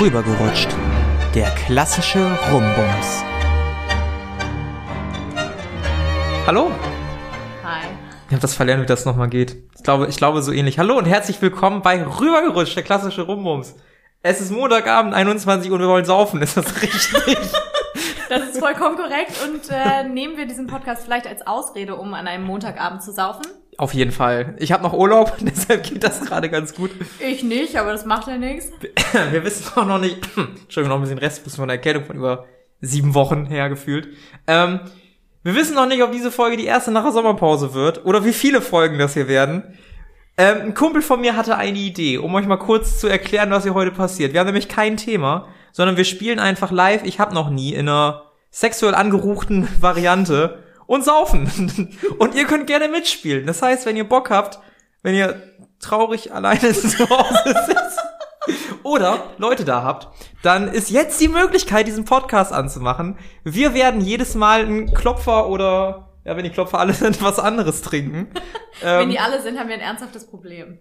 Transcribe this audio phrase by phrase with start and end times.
[0.00, 0.74] Rübergerutscht.
[1.34, 3.22] Der klassische Rumbums.
[6.46, 6.70] Hallo?
[7.62, 7.84] Hi.
[8.26, 9.58] Ich habe das verlernt, wie das nochmal geht.
[9.76, 10.78] Ich glaube, ich glaube so ähnlich.
[10.78, 13.74] Hallo und herzlich willkommen bei Rübergerutscht, der klassische Rumbums.
[14.22, 16.40] Es ist Montagabend, 21 Uhr und wir wollen saufen.
[16.40, 17.10] Ist das richtig?
[18.30, 19.32] Das ist vollkommen korrekt.
[19.44, 23.42] Und äh, nehmen wir diesen Podcast vielleicht als Ausrede, um an einem Montagabend zu saufen?
[23.80, 24.56] Auf jeden Fall.
[24.58, 26.90] Ich habe noch Urlaub, deshalb geht das gerade ganz gut.
[27.18, 28.70] Ich nicht, aber das macht ja nichts.
[29.30, 32.44] Wir wissen auch noch nicht, Entschuldigung, noch ein bisschen Rest von der Erkältung von über
[32.82, 34.08] sieben Wochen her gefühlt.
[34.46, 34.80] Ähm,
[35.42, 38.34] wir wissen noch nicht, ob diese Folge die erste nach der Sommerpause wird oder wie
[38.34, 39.78] viele Folgen das hier werden.
[40.36, 43.62] Ähm, ein Kumpel von mir hatte eine Idee, um euch mal kurz zu erklären, was
[43.62, 44.34] hier heute passiert.
[44.34, 47.88] Wir haben nämlich kein Thema, sondern wir spielen einfach live, ich habe noch nie, in
[47.88, 50.58] einer sexuell angeruchten Variante
[50.90, 51.96] und saufen.
[52.18, 53.46] und ihr könnt gerne mitspielen.
[53.46, 54.58] Das heißt, wenn ihr Bock habt,
[55.02, 55.40] wenn ihr
[55.78, 58.00] traurig alleine zu Hause sitzt
[58.82, 60.08] oder Leute da habt,
[60.42, 63.18] dann ist jetzt die Möglichkeit, diesen Podcast anzumachen.
[63.44, 67.82] Wir werden jedes Mal einen Klopfer oder, ja, wenn die Klopfer alle sind, was anderes
[67.82, 68.28] trinken.
[68.80, 70.78] Wenn Ähm, die alle sind, haben wir ein ernsthaftes Problem.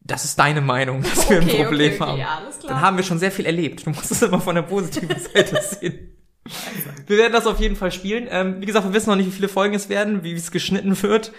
[0.00, 2.18] das ist deine Meinung, dass wir ein Okay, Problem okay, okay, haben.
[2.20, 2.72] ja, alles klar.
[2.72, 3.84] Dann haben wir schon sehr viel erlebt.
[3.86, 6.16] Du musst es immer von der positiven Seite sehen.
[7.06, 8.28] Wir werden das auf jeden Fall spielen.
[8.30, 11.00] Ähm, wie gesagt, wir wissen noch nicht, wie viele Folgen es werden, wie es geschnitten
[11.02, 11.32] wird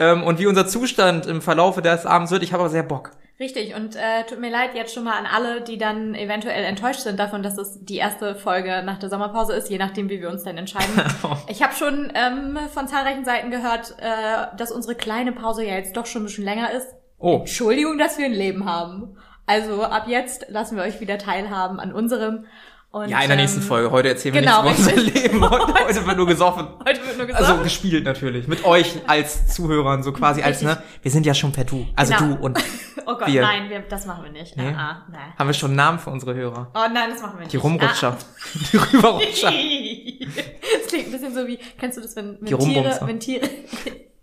[0.00, 2.42] ähm, und wie unser Zustand im Verlaufe des Abends wird.
[2.42, 3.12] Ich habe aber sehr Bock.
[3.40, 7.00] Richtig, und äh, tut mir leid jetzt schon mal an alle, die dann eventuell enttäuscht
[7.00, 10.30] sind davon, dass es die erste Folge nach der Sommerpause ist, je nachdem, wie wir
[10.30, 11.02] uns dann entscheiden.
[11.48, 15.96] ich habe schon ähm, von zahlreichen Seiten gehört, äh, dass unsere kleine Pause ja jetzt
[15.96, 16.86] doch schon ein bisschen länger ist.
[17.18, 19.16] Oh, Entschuldigung, dass wir ein Leben haben.
[19.46, 22.46] Also ab jetzt lassen wir euch wieder teilhaben an unserem.
[22.94, 23.90] Und, ja, in der nächsten ähm, Folge.
[23.90, 25.02] Heute erzählen wir genau, nichts über unser.
[25.02, 25.50] Leben.
[25.50, 26.68] Heute, heute wird nur gesoffen.
[26.86, 27.44] Heute wird nur gesagt.
[27.44, 28.46] Also gespielt natürlich.
[28.46, 30.80] Mit euch als Zuhörern, so quasi als, ne?
[31.02, 31.88] Wir sind ja schon per Du.
[31.96, 32.36] Also Genau.
[32.36, 32.56] du und
[33.06, 33.42] oh Gott, wir.
[33.42, 34.56] nein, wir, das machen wir nicht.
[34.56, 34.68] Nee?
[34.68, 35.32] Ah, ah, nein.
[35.36, 36.70] haben wir schon einen Namen für unsere Hörer.
[36.72, 37.52] Oh nein, das machen wir nicht.
[37.52, 38.16] Die Rumrutscher.
[38.16, 38.58] Ah.
[38.72, 39.50] Die Rüberrutscher.
[39.50, 43.50] Das klingt ein bisschen so wie, kennst du das, wenn, wenn Tiere, wenn Tiere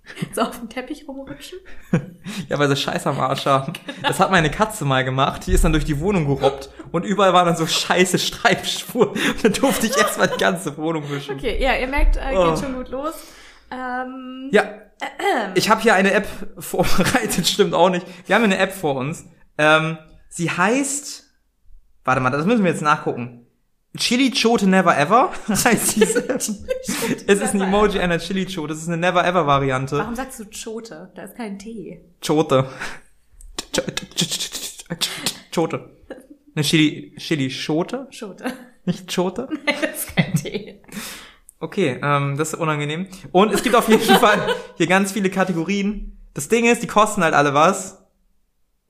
[0.34, 1.60] so auf dem Teppich rumrutschen?
[2.50, 3.74] Ja, weil sie Scheiß am Arsch haben.
[4.04, 5.46] Das hat meine Katze mal gemacht.
[5.48, 9.10] Die ist dann durch die Wohnung gerobbt und überall waren dann so scheiße Streifspuren.
[9.10, 11.36] Und dann durfte ich erstmal die ganze Wohnung wischen.
[11.36, 12.56] Okay, ja, ihr merkt, äh, geht Oh.
[12.56, 13.14] schon gut los.
[13.72, 14.64] Ähm, Ja.
[15.56, 16.28] Ich habe hier eine App
[16.60, 18.06] vorbereitet, stimmt auch nicht.
[18.28, 19.26] Wir haben eine App vor uns.
[19.58, 19.98] Ähm,
[20.30, 21.24] sie heißt.
[22.04, 23.41] Warte mal, das müssen wir jetzt nachgucken.
[23.98, 26.28] Chili Chote Never Ever heißt diese.
[26.30, 26.50] es
[27.28, 28.70] ist ein Emoji einer Chili Chote.
[28.70, 29.98] Das ist eine Never Ever Variante.
[29.98, 31.12] warum sagst du Chote?
[31.16, 32.02] Da ist kein T.
[32.26, 32.66] Chote.
[33.74, 35.10] Ch- ch- ch- ch- ch-
[35.54, 35.90] Chote.
[36.56, 38.08] Eine Chili, Chili Schote?
[38.18, 38.54] Chote.
[38.86, 39.48] Nicht Chote?
[39.66, 40.82] Nein, das ist kein T.
[41.60, 43.08] Okay, ähm, das ist unangenehm.
[43.32, 44.40] Und es gibt auf jeden Fall
[44.78, 46.18] hier ganz viele Kategorien.
[46.34, 48.01] Das Ding ist, die kosten halt alle was.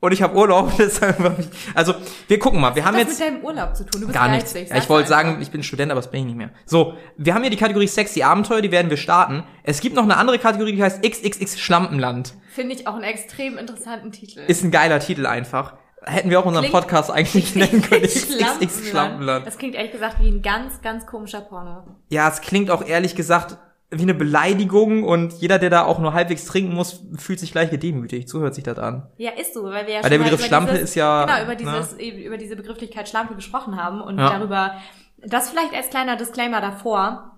[0.02, 1.94] Und ich habe Urlaub, deshalb hab ich, also
[2.28, 2.76] wir gucken mal.
[2.76, 4.02] Wir haben Was jetzt mit deinem Urlaub zu tun?
[4.02, 4.54] Du bist gar nichts.
[4.54, 4.76] geizig.
[4.76, 6.50] Ich wollte sagen, ich bin Student, aber das bin ich nicht mehr.
[6.66, 9.44] So, wir haben hier die Kategorie Sexy Abenteuer, die werden wir starten.
[9.64, 12.34] Es gibt noch eine andere Kategorie, die heißt XXX Schlampenland.
[12.54, 14.40] Finde ich auch einen extrem interessanten Titel.
[14.48, 15.76] Ist ein geiler Titel einfach.
[16.04, 18.02] Hätten wir auch unseren Klingt- Podcast eigentlich nennen können.
[18.02, 18.90] XXX.
[18.90, 19.46] Schlampenland.
[19.46, 21.84] Das klingt ehrlich gesagt wie ein ganz, ganz komischer Porno.
[22.10, 23.58] Ja, es klingt auch ehrlich gesagt
[23.94, 27.70] wie eine Beleidigung und jeder, der da auch nur halbwegs trinken muss, fühlt sich gleich
[27.70, 28.30] gedemütigt.
[28.30, 29.08] So hört sich das an.
[29.18, 31.44] Ja, ist so, weil wir ja Weil der Begriff über Schlampe dieses, ist ja, genau
[31.44, 31.58] über ne?
[31.58, 34.30] dieses eben über diese Begrifflichkeit Schlampe gesprochen haben und Ja.
[34.30, 34.76] darüber
[35.18, 37.38] das vielleicht als kleiner Disclaimer davor.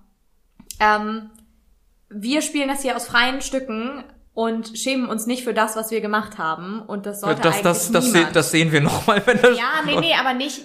[0.80, 1.31] Ähm,
[2.09, 4.03] wir spielen das hier aus freien Stücken
[4.35, 7.63] und schämen uns nicht für das, was wir gemacht haben und das sollte Das, eigentlich
[7.63, 8.35] das, das, se niemand.
[8.35, 9.57] das sehen wir nochmal, wenn das.
[9.57, 10.61] ja, nee, nee, aber nicht,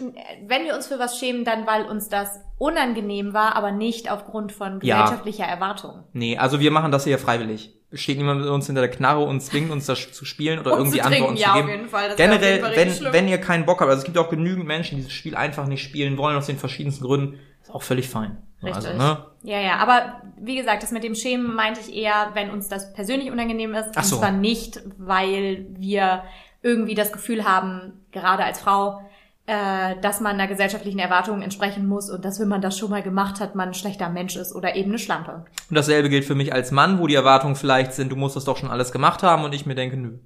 [0.46, 4.52] wenn wir uns für was schämen, dann weil uns das unangenehm war, aber nicht aufgrund
[4.52, 5.02] von Ja.
[5.02, 6.04] gesellschaftlicher Erwartung.
[6.12, 7.74] Nee, also wir machen das hier freiwillig.
[7.92, 10.78] Steht niemand mit uns hinter der Knarre und zwingt uns das zu spielen oder Und
[10.78, 11.64] irgendwie Antworten trinken, zu ja, geben.
[11.68, 12.08] auf jeden Fall.
[12.10, 14.18] Das wäre auf Generell, jeden Fall wenn, wenn ihr keinen Bock habt, also es gibt
[14.18, 17.70] auch genügend Menschen, die dieses Spiel einfach nicht spielen wollen, aus den verschiedensten Gründen, ist
[17.74, 18.38] auch völlig fein.
[18.62, 18.86] Richtig.
[18.86, 19.24] Also, ne?
[19.42, 22.92] Ja, ja, aber wie gesagt, das mit dem Schämen meinte ich eher, wenn uns das
[22.92, 23.90] persönlich unangenehm ist.
[23.94, 24.16] Ach so.
[24.16, 26.24] Und zwar nicht, weil wir
[26.62, 29.00] irgendwie das Gefühl haben, gerade als Frau,
[29.46, 33.02] äh, dass man einer gesellschaftlichen Erwartung entsprechen muss und dass, wenn man das schon mal
[33.02, 35.44] gemacht hat, man ein schlechter Mensch ist oder eben eine Schlampe.
[35.70, 38.44] Und dasselbe gilt für mich als Mann, wo die Erwartungen vielleicht sind, du musst das
[38.44, 40.18] doch schon alles gemacht haben und ich mir denke, nö.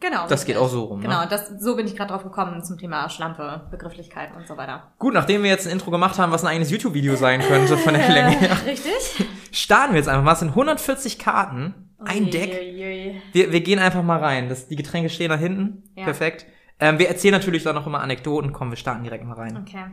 [0.00, 0.26] Genau.
[0.28, 1.06] Das geht auch so rum, ne?
[1.06, 4.92] Genau, das, so bin ich gerade drauf gekommen zum Thema Schlampe, Begrifflichkeiten und so weiter.
[4.98, 7.92] Gut, nachdem wir jetzt ein Intro gemacht haben, was ein eigenes YouTube-Video sein könnte von
[7.94, 9.26] der Länge her, Richtig?
[9.52, 10.32] starten wir jetzt einfach mal.
[10.32, 12.50] Es sind 140 Karten, ein Deck.
[12.50, 13.20] Uiuiui.
[13.32, 14.48] Wir, wir gehen einfach mal rein.
[14.48, 15.82] Das, die Getränke stehen da hinten.
[15.96, 16.04] Ja.
[16.04, 16.46] Perfekt.
[16.82, 18.54] Ähm, wir erzählen natürlich dann noch immer Anekdoten.
[18.54, 19.58] Komm, wir starten direkt mal rein.
[19.68, 19.84] Okay.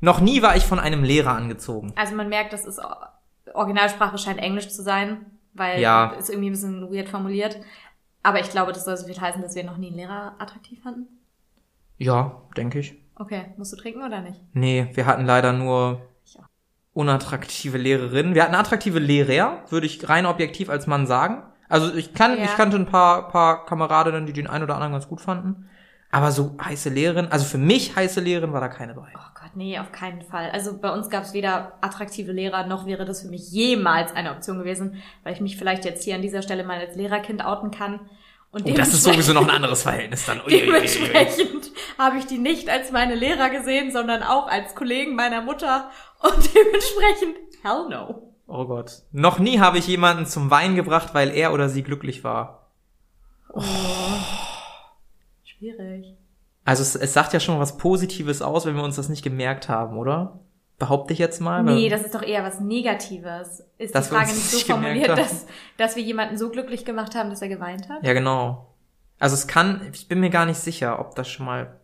[0.00, 1.92] Noch nie war ich von einem Lehrer angezogen.
[1.96, 2.80] Also man merkt, das ist
[3.52, 6.10] Originalsprache scheint Englisch zu sein, weil Ja.
[6.18, 7.58] ist irgendwie ein bisschen weird formuliert.
[8.26, 10.82] Aber ich glaube, das soll so viel heißen, dass wir noch nie einen Lehrer attraktiv
[10.82, 11.06] fanden.
[11.96, 12.96] Ja, denke ich.
[13.14, 14.40] Okay, musst du trinken oder nicht?
[14.52, 16.00] Nee, wir hatten leider nur
[16.92, 18.34] unattraktive Lehrerinnen.
[18.34, 21.44] Wir hatten attraktive Lehrer, würde ich rein objektiv als Mann sagen.
[21.68, 22.44] Also ich kann, Ja.
[22.46, 25.68] ich kannte ein paar, paar Kameradinnen, die den einen oder anderen ganz gut fanden.
[26.10, 29.12] Aber so heiße Lehrerin, also für mich heiße Lehrerin war da keine bei.
[29.14, 30.50] Oh nee, auf keinen Fall.
[30.50, 34.30] Also bei uns gab es weder attraktive Lehrer, noch wäre das für mich jemals eine
[34.30, 37.70] Option gewesen, weil ich mich vielleicht jetzt hier an dieser Stelle mal als Lehrerkind outen
[37.70, 38.08] kann.
[38.52, 40.40] Und Oh, das ist sowieso noch ein anderes Verhältnis dann.
[40.40, 40.60] Uiuiui.
[40.60, 45.90] Dementsprechend habe ich die nicht als meine Lehrer gesehen, sondern auch als Kollegen meiner Mutter.
[46.20, 48.32] Und dementsprechend, hell no.
[48.46, 49.02] Oh Gott.
[49.12, 52.70] Noch nie habe ich jemanden zum Weinen gebracht, weil er oder sie glücklich war.
[55.44, 56.15] Schwierig.
[56.66, 59.22] Also es, es sagt ja schon mal was Positives aus, wenn wir uns das nicht
[59.22, 60.40] gemerkt haben, oder?
[60.78, 61.62] Behaupte ich jetzt mal.
[61.62, 63.62] Nee, das ist doch eher was Negatives.
[63.78, 65.16] Ist die Frage nicht so formuliert, haben.
[65.16, 65.46] dass,
[65.78, 68.02] dass wir jemanden so glücklich gemacht haben, dass er geweint hat?
[68.02, 68.74] Ja, genau.
[69.20, 71.80] Also es kann, ich bin mir gar nicht sicher, ob das schon mal.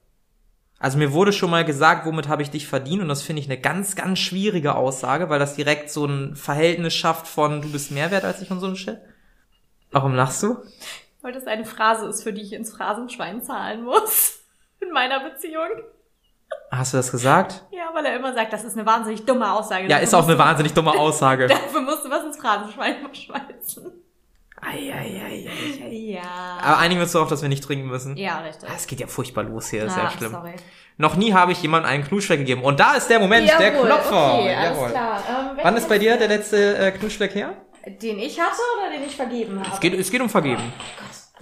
[0.81, 3.47] Also mir wurde schon mal gesagt, womit habe ich dich verdient und das finde ich
[3.47, 7.93] eine ganz, ganz schwierige Aussage, weil das direkt so ein Verhältnis schafft von du bist
[7.93, 8.99] mehr wert als ich und so ein Shit.
[9.93, 10.57] Warum lachst du?
[11.23, 14.42] Weil das eine Phrase ist, für die ich ins Phrasenschwein zahlen muss.
[14.83, 15.69] In meiner Beziehung.
[16.71, 17.65] Hast du das gesagt?
[17.71, 19.85] Ja, weil er immer sagt, das ist eine wahnsinnig dumme Aussage.
[19.85, 21.47] Ja, Dafür ist auch eine wahnsinnig dumme Aussage.
[21.49, 23.93] Dafür musst du was ins Phrasenschwein schmeißen.
[24.61, 25.49] Eieieiei.
[25.91, 26.23] Ja.
[26.63, 28.17] Aber einigen wir uns darauf, dass wir nicht trinken müssen.
[28.17, 28.69] Ja, richtig.
[28.69, 30.31] Ah, Es geht ja furchtbar los hier, ist Ah, ja schlimm.
[30.33, 30.55] Sorry.
[30.99, 32.63] Noch nie habe ich jemandem einen Knutschfleck gegeben.
[32.63, 34.35] Und da ist der Moment, der Jawohl, Klopfer.
[34.35, 34.91] Okay, alles Jawohl.
[34.91, 35.23] klar.
[35.29, 37.55] Ähm, Wann ist bei dir der letzte äh, Knutschfleck her?
[37.87, 39.71] Den ich hatte oder den ich vergeben habe?
[39.73, 40.63] Es geht, es geht um Vergeben.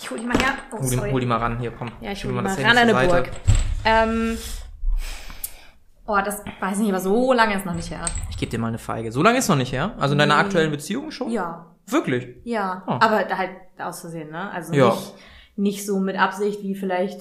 [0.02, 0.54] Ich hol die mal her.
[0.72, 1.90] Oh, Hol die, hol die mal ran, hier, komm.
[2.00, 3.06] Ja, ich Schieb hol die mal das ran an eine.
[3.08, 3.30] Burg.
[3.84, 4.38] Ähm,
[6.06, 8.04] oh, das weiß ich nicht, aber so lange ist noch nicht her.
[8.30, 9.12] Ich gebe dir mal eine Feige.
[9.12, 9.94] So lange ist noch nicht her?
[9.98, 10.40] Also in deiner Nee.
[10.40, 11.30] aktuellen Beziehung schon?
[11.30, 12.28] Ja, Wirklich?
[12.44, 12.82] ja.
[12.86, 12.92] Oh.
[12.92, 14.50] Aber halt aus Versehen, ne?
[14.50, 14.86] Also Ja.
[14.90, 15.14] nicht,
[15.56, 17.20] nicht so mit Absicht, wie vielleicht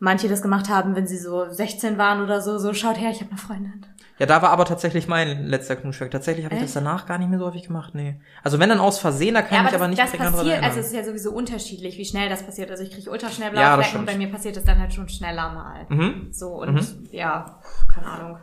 [0.00, 2.58] manche das gemacht haben, wenn sie so 16 waren oder so.
[2.58, 3.86] So, schaut her, ich habe eine Freundin.
[4.18, 6.10] Ja, da war aber tatsächlich mein letzter Knutschfleck.
[6.10, 8.20] Tatsächlich habe ich das danach gar nicht mehr so häufig gemacht, nee.
[8.42, 10.64] Also wenn dann aus Versehen, da kann ich mich aber das, nicht das dran erinnern.
[10.64, 12.70] also es ist ja sowieso unterschiedlich, wie schnell das passiert.
[12.70, 14.92] Also ich kriege ultraschnell blaue Ja, das Flecken und bei mir passiert es dann halt
[14.92, 15.86] schon schneller mal.
[15.88, 16.28] mhm.
[16.32, 17.60] So und ja,
[17.94, 18.38] keine Ahnung.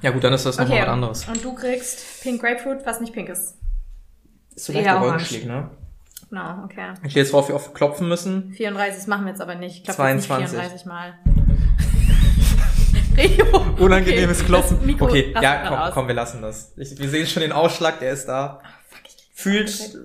[0.00, 1.28] Ja gut, dann ist das nochmal Okay, was anderes.
[1.28, 3.58] und du kriegst Pink Grapefruit, was nicht pink ist.
[4.54, 5.44] Ist so leicht orange.
[5.46, 5.68] Ne?
[6.28, 6.92] Genau, okay.
[7.04, 8.52] Ich stehe jetzt drauf, wie oft wir klopfen müssen.
[8.52, 9.76] 34 das machen wir jetzt aber nicht.
[9.78, 10.48] Ich glaube 22.
[10.50, 11.18] 34 Mal.
[13.16, 13.46] Rio.
[13.78, 14.84] Unangenehmes Okay, Klopfen.
[14.84, 16.72] Mikro okay, ja, komm, komm, wir lassen das.
[16.76, 18.60] Ich, wir sehen schon den Ausschlag, der ist da.
[18.88, 19.96] Fuck, krieg's Fühlt,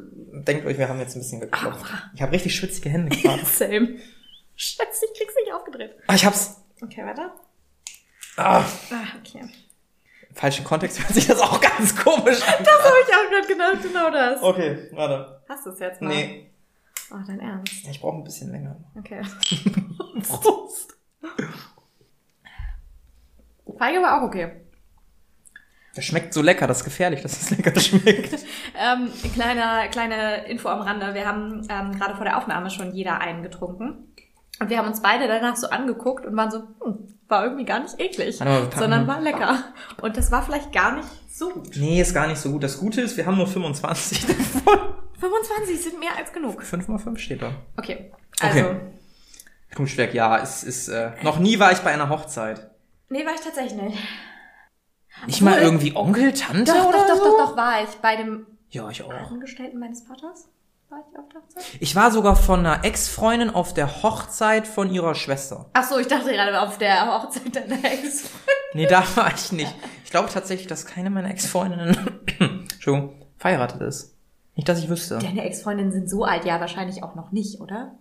[0.46, 1.86] denkt euch, wir haben jetzt ein bisschen geklopft.
[2.16, 3.44] Ich habe richtig schwitzige Hände gerade.
[3.46, 3.98] same.
[4.56, 5.96] Scheiße, ich krieg's nicht aufgedreht.
[6.08, 6.58] ah, ich hab's.
[6.82, 7.34] Okay, weiter.
[8.38, 8.64] Ah, Ah,
[9.20, 9.42] okay.
[10.30, 12.64] im falschen Kontext hört sich das auch ganz komisch an.
[12.64, 14.42] Das habe ich auch gerade gedacht, genau das.
[14.42, 15.41] Okay, warte.
[15.52, 16.08] Hast du es jetzt mal?
[16.16, 16.50] Nee,
[17.14, 17.86] Oh, dein Ernst.
[17.90, 18.78] ich brauche ein bisschen länger.
[18.98, 19.22] Okay.
[20.24, 20.96] Prost.
[23.78, 24.62] Feige war auch okay.
[25.94, 28.34] Das schmeckt so lecker, das ist gefährlich, dass es lecker schmeckt.
[28.84, 31.14] Ähm, kleine, kleine Info am Rande.
[31.14, 34.14] Wir haben ähm, gerade vor der Aufnahme schon jeder einen getrunken.
[34.62, 37.82] Und wir haben uns beide danach so angeguckt und waren so, hm, war irgendwie gar
[37.82, 39.66] nicht eklig, sondern war lecker.
[40.02, 41.76] Und das war vielleicht gar nicht so gut.
[41.76, 42.64] nee, ist gar nicht so gut.
[42.64, 44.80] Das Gute ist, wir haben nur 25 davon.
[45.22, 46.62] 25 sind mehr als genug.
[46.64, 47.54] 5 mal 5 steht da.
[47.78, 48.12] Okay.
[48.42, 48.76] Also, Okay.
[49.72, 52.72] Knutschwerk, ja, ist, ist, äh, noch nie war ich bei einer Hochzeit.
[53.08, 53.98] nee, war ich tatsächlich nicht.
[55.28, 57.24] Nicht mal Obwohl- irgendwie Onkel, Tante Doch, oder doch, doch, so?
[57.38, 59.12] doch, doch, war ich bei dem Ja, ich auch.
[59.14, 60.50] Angestellten meines Vaters.
[60.90, 61.64] War ich auf der Hochzeit?
[61.80, 65.70] Ich war sogar von einer Ex-Freundin auf der Hochzeit von ihrer Schwester.
[65.74, 68.30] Ach so, ich dachte gerade auf der Hochzeit deiner Ex.
[68.74, 69.74] Nee, da war ich nicht.
[70.04, 72.22] Ich glaube tatsächlich, dass keine meiner Ex-Freundinnen,
[72.74, 74.18] Entschuldigung, verheiratet ist.
[74.62, 75.18] Nicht, dass ich wüsste.
[75.18, 77.96] Deine Ex-Freundinnen sind so alt, ja, wahrscheinlich auch noch nicht, oder?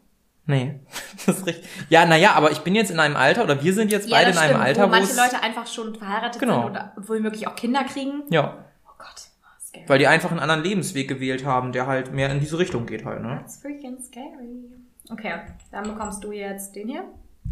[0.44, 0.78] Nee,
[1.26, 1.66] das ist richtig.
[1.88, 4.36] Ja, naja, aber ich bin jetzt in einem Alter, oder wir sind jetzt beide in
[4.36, 6.62] einem stimmt, Alter, wo wo manche Leute einfach schon verheiratet Genau.
[6.64, 8.24] sind oder womöglich auch Kinder kriegen.
[8.28, 9.30] ja, Oh Gott,
[9.66, 9.84] scary.
[9.88, 13.06] weil die einfach einen anderen Lebensweg gewählt haben, der halt mehr in diese Richtung geht
[13.06, 13.38] halt, ne?
[13.40, 14.70] That's freaking scary.
[15.10, 15.32] Okay,
[15.72, 17.04] dann bekommst du jetzt den hier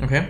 [0.02, 0.22] Okay,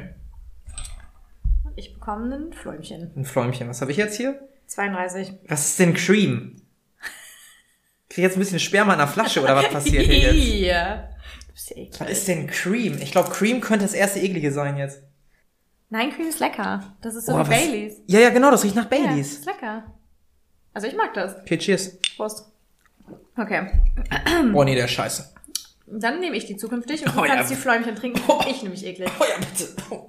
[1.65, 3.11] und ich bekomme ein Fläumchen.
[3.17, 3.69] ein Fläumchen.
[3.69, 4.39] Was habe ich jetzt hier?
[4.67, 5.33] 32.
[5.49, 6.58] Was ist denn Cream?
[8.09, 11.09] Krieg jetzt ein bisschen Sperma in der Flasche oder was passiert hier jetzt?
[11.49, 12.01] Du bist ja eklig.
[12.01, 12.99] Was ist denn Cream?
[13.03, 15.03] Ich glaube, Cream könnte das erste eklige sein jetzt.
[15.91, 16.95] Nein, Cream ist lecker.
[17.01, 17.95] Das ist so Oh, Baileys.
[18.07, 19.33] Ja, ja, genau, das riecht nach Ja, Baileys.
[19.33, 19.83] ist lecker.
[20.73, 21.37] Also ich mag das.
[21.41, 21.99] Okay, cheers.
[22.17, 22.47] Prost.
[23.37, 23.69] Okay.
[24.55, 25.35] Oh nee, der ist scheiße.
[25.87, 27.35] Dann nehme ich die zukünftig und du Oh, ja.
[27.35, 28.21] kannst die Fläumchen trinken.
[28.49, 29.11] Ich nämlich eklig.
[29.19, 29.69] Oh ja, bitte.
[29.91, 30.09] Oh.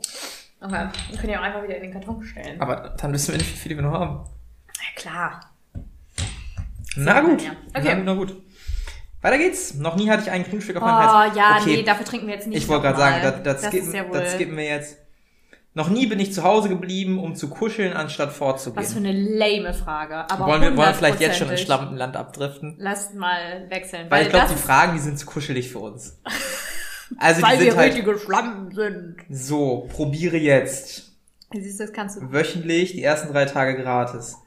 [0.62, 0.90] Okay.
[1.10, 2.60] Wir können ja auch einfach wieder in den Karton stellen.
[2.62, 4.26] Aber dann wissen wir nicht, wie viele wir noch haben.
[4.68, 5.49] Ja, klar.
[7.04, 7.44] Na gut.
[7.74, 7.96] Na Okay.
[7.96, 8.36] gut, na gut.
[9.22, 9.74] Weiter geht's.
[9.76, 11.36] Noch nie hatte ich einen Knutschfick auf Oh meinem Hals.
[11.36, 11.78] ja, okay.
[11.78, 13.44] nee, dafür trinken wir jetzt nicht Ich wollte gerade sagen, nochmal.
[13.44, 14.98] das, das, skippen, ja das skippen wir jetzt.
[15.76, 18.82] Noch nie bin ich zu Hause geblieben, um zu kuscheln, anstatt vorzugehen.
[18.84, 20.16] Was für eine lame Frage.
[20.30, 21.66] Aber wollen wir wollen wir vielleicht jetzt schon in hundertprozentig.
[21.66, 22.76] Schlampenland abdriften?
[22.80, 24.08] Lasst mal wechseln.
[24.10, 26.20] Weil ich glaube, das die Fragen, die sind zu kuschelig für uns.
[27.18, 29.16] Also weil die wir sind halt richtige Schlampen sind.
[29.32, 31.12] so, probiere jetzt
[31.52, 32.32] Siehst du, das kannst du.
[32.32, 34.38] wöchentlich die ersten drei Tage gratis.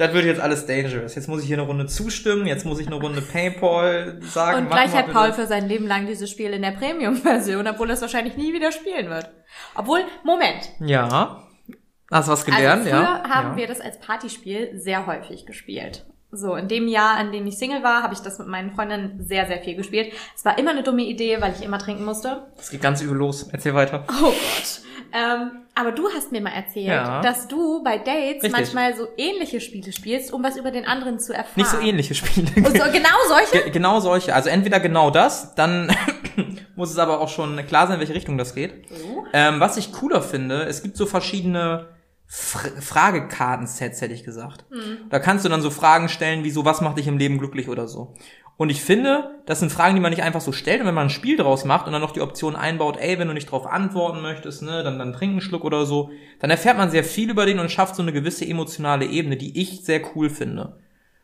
[0.00, 1.14] Das wird jetzt alles dangerous.
[1.14, 4.60] Jetzt muss ich hier eine Runde zustimmen, jetzt muss ich eine Runde Paypal sagen.
[4.60, 5.12] Und gleich hat.
[5.12, 8.54] Paul für sein Leben lang dieses Spiel in der Premium-Version, obwohl er es wahrscheinlich nie
[8.54, 9.30] wieder spielen wird.
[9.74, 10.70] Obwohl, Moment.
[10.80, 11.42] Ja.
[12.10, 13.28] Hast du was gelernt, also früher ja?
[13.28, 13.56] haben ja.
[13.58, 16.06] wir das als Partyspiel sehr häufig gespielt.
[16.32, 19.22] So, in dem Jahr, in dem ich Single war, habe ich das mit meinen Freundinnen
[19.22, 20.14] sehr, sehr viel gespielt.
[20.34, 22.46] Es war immer eine dumme Idee, weil ich immer trinken musste.
[22.56, 23.48] Das geht ganz übel los.
[23.52, 24.06] Erzähl weiter.
[24.08, 24.79] Oh Gott.
[25.12, 27.20] Ähm, aber du hast mir mal erzählt, Ja.
[27.22, 28.52] dass du bei Dates Richtig.
[28.52, 31.52] manchmal so ähnliche Spiele spielst, um was über den anderen zu erfahren.
[31.56, 32.46] Nicht so ähnliche Spiele.
[32.54, 33.62] So, genau solche?
[33.64, 34.34] Ge- genau solche.
[34.34, 35.94] Also entweder genau das, dann
[36.76, 38.86] muss es aber auch schon klar sein, in welche Richtung das geht.
[38.90, 39.24] Oh.
[39.32, 41.88] Ähm, was ich cooler finde, es gibt so verschiedene
[42.26, 44.64] Fr Fragekartensets, hätte ich gesagt.
[44.70, 44.98] Hm.
[45.10, 47.68] Da kannst du dann so Fragen stellen, wie so, was macht dich im Leben glücklich
[47.68, 48.14] oder so.
[48.60, 50.82] Und ich finde, das sind Fragen, die man nicht einfach so stellt.
[50.82, 53.26] Und wenn man ein Spiel draus macht und dann noch die Option einbaut, ey, wenn
[53.26, 56.76] du nicht drauf antworten möchtest, ne, dann, dann trink einen Schluck oder so, dann erfährt
[56.76, 60.02] man sehr viel über den und schafft so eine gewisse emotionale Ebene, die ich sehr
[60.14, 60.76] cool finde.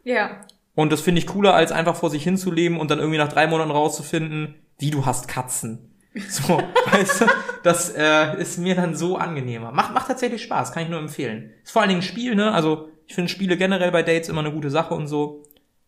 [0.02, 0.46] Ja.
[0.74, 3.46] Und das finde ich cooler, als einfach vor sich hinzuleben und dann irgendwie nach drei
[3.46, 5.94] Monaten rauszufinden, wie du hast Katzen.
[6.30, 6.58] So,
[6.90, 7.24] weißt du,
[7.62, 9.72] das äh, ist mir dann so angenehmer.
[9.72, 11.52] Macht, macht tatsächlich Spaß, kann ich nur empfehlen.
[11.62, 12.52] Ist vor allen Dingen ein Spiel, ne?
[12.52, 15.42] Also ich finde Spiele generell bei Dates immer eine gute Sache und so.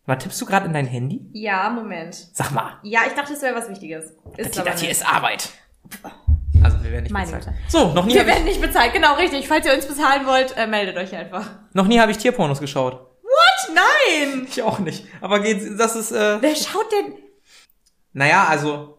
[0.09, 1.21] Aber tippst du gerade in dein Handy?
[1.33, 2.15] Ja, Moment.
[2.33, 4.05] Sag mal, Ja, ich dachte, es wäre was Wichtiges.
[4.37, 5.49] Ist das, das hier ist Arbeit.
[6.63, 7.45] Also wir werden nicht Meine bezahlt.
[7.45, 7.57] Güte.
[7.67, 9.47] So, noch nie Wir habe ich, werden nicht bezahlt, genau richtig.
[9.47, 11.47] Falls ihr uns bezahlen wollt, äh, meldet euch einfach.
[11.73, 12.93] noch nie hab ich Tierpornos geschaut.
[13.21, 13.75] What?
[13.75, 14.47] Nein!
[14.49, 15.05] Ich auch nicht.
[15.21, 17.13] Aber geht's, das ist, äh, Wer schaut denn?
[18.13, 18.97] naja, also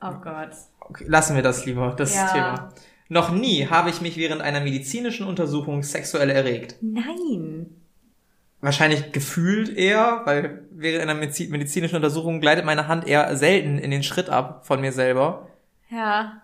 [0.00, 0.50] Oh Gott.
[0.80, 2.26] Okay, lassen wir das lieber, das Ja.
[2.32, 2.72] Thema.
[3.08, 6.74] Noch nie habe ich mich während einer medizinischen Untersuchung sexuell erregt.
[6.80, 7.76] Nein.
[8.62, 13.90] Wahrscheinlich gefühlt eher, weil während einer medizi- medizinischen Untersuchung gleitet meine Hand eher selten in
[13.90, 15.48] den Schritt ab von mir selber.
[15.90, 16.40] Ja.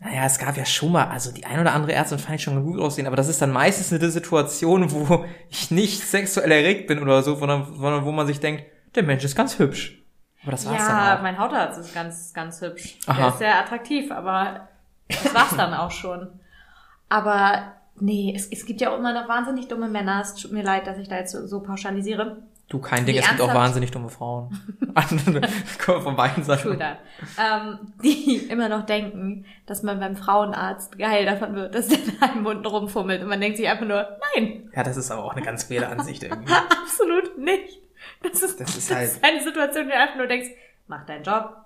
[0.00, 2.62] Naja, es gab ja schon mal, also die ein oder andere Ärztin fand ich schon
[2.64, 7.00] gut aussehen, aber das ist dann meistens eine Situation, wo ich nicht sexuell erregt bin
[7.00, 10.02] oder so, sondern, sondern wo man sich denkt, der Mensch ist ganz hübsch.
[10.42, 11.22] Aber das war's Ja, dann auch.
[11.22, 12.98] mein Hautarzt ist ganz, ganz hübsch.
[13.06, 13.18] Aha.
[13.18, 14.68] Der ist sehr attraktiv, aber
[15.08, 16.28] das war's dann auch schon.
[17.08, 20.20] Aber nee, es, es gibt ja auch immer noch wahnsinnig dumme Männer.
[20.22, 22.38] Es tut mir leid, dass ich da jetzt so, so pauschalisiere.
[22.68, 24.50] Du, kein Ding, Wie es gibt auch wahnsinnig dumme Frauen.
[25.84, 26.72] Kommen von beiden Seiten.
[26.80, 32.26] Ähm, die immer noch denken, dass man beim Frauenarzt geil davon wird, dass der da
[32.32, 33.22] im Mund rumfummelt.
[33.22, 35.88] Und man denkt sich einfach nur, nein, Ja, das ist aber auch eine ganz weirde
[35.88, 36.52] Ansicht irgendwie.
[36.82, 37.78] absolut nicht.
[38.22, 40.48] Das ist, Das ist das halt- ist eine Situation, in der du einfach nur denkst,
[40.88, 41.56] mach deinen Job.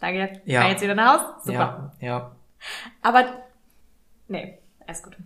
[0.00, 0.40] Danke.
[0.44, 0.60] Ja.
[0.62, 1.44] Kann jetzt wieder nach Haus?
[1.46, 1.92] Super.
[2.00, 2.32] Ja, ja.
[3.02, 3.24] Aber,
[4.28, 5.16] nee, alles gut.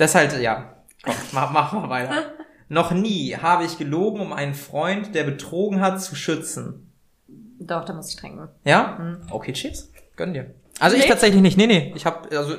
[0.00, 0.76] Das halt, ja.
[1.02, 2.32] Komm, mach, mach mal weiter.
[2.70, 6.90] Noch nie habe ich gelogen, um einen Freund, der betrogen hat, zu schützen.
[7.58, 8.48] Doch, da muss ich trinken.
[8.64, 9.18] Ja?
[9.30, 9.92] Okay, cheers.
[10.16, 10.54] Gönn dir.
[10.78, 11.08] Also ich Nee?
[11.08, 11.58] tatsächlich nicht.
[11.58, 11.92] Nee, nee.
[11.94, 12.56] Ich habe also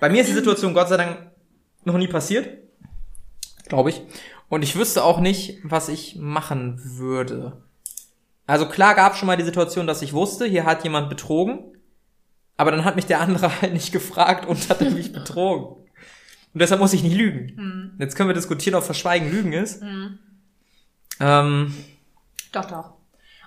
[0.00, 1.30] bei mir ist die Situation Gott sei Dank
[1.84, 2.58] noch nie passiert.
[3.68, 4.02] Glaube ich.
[4.50, 7.62] Und ich wüsste auch nicht, was ich machen würde.
[8.46, 11.60] Also klar gab schon mal die Situation, dass ich wusste, hier hat jemand betrogen,
[12.58, 15.85] aber dann hat mich der andere halt nicht gefragt und hat mich betrogen.
[16.56, 17.94] Und deshalb muss ich nicht lügen.
[17.98, 19.82] Jetzt können wir diskutieren, ob Verschweigen Lügen ist.
[21.20, 21.74] Ähm,
[22.50, 22.94] Doch, doch.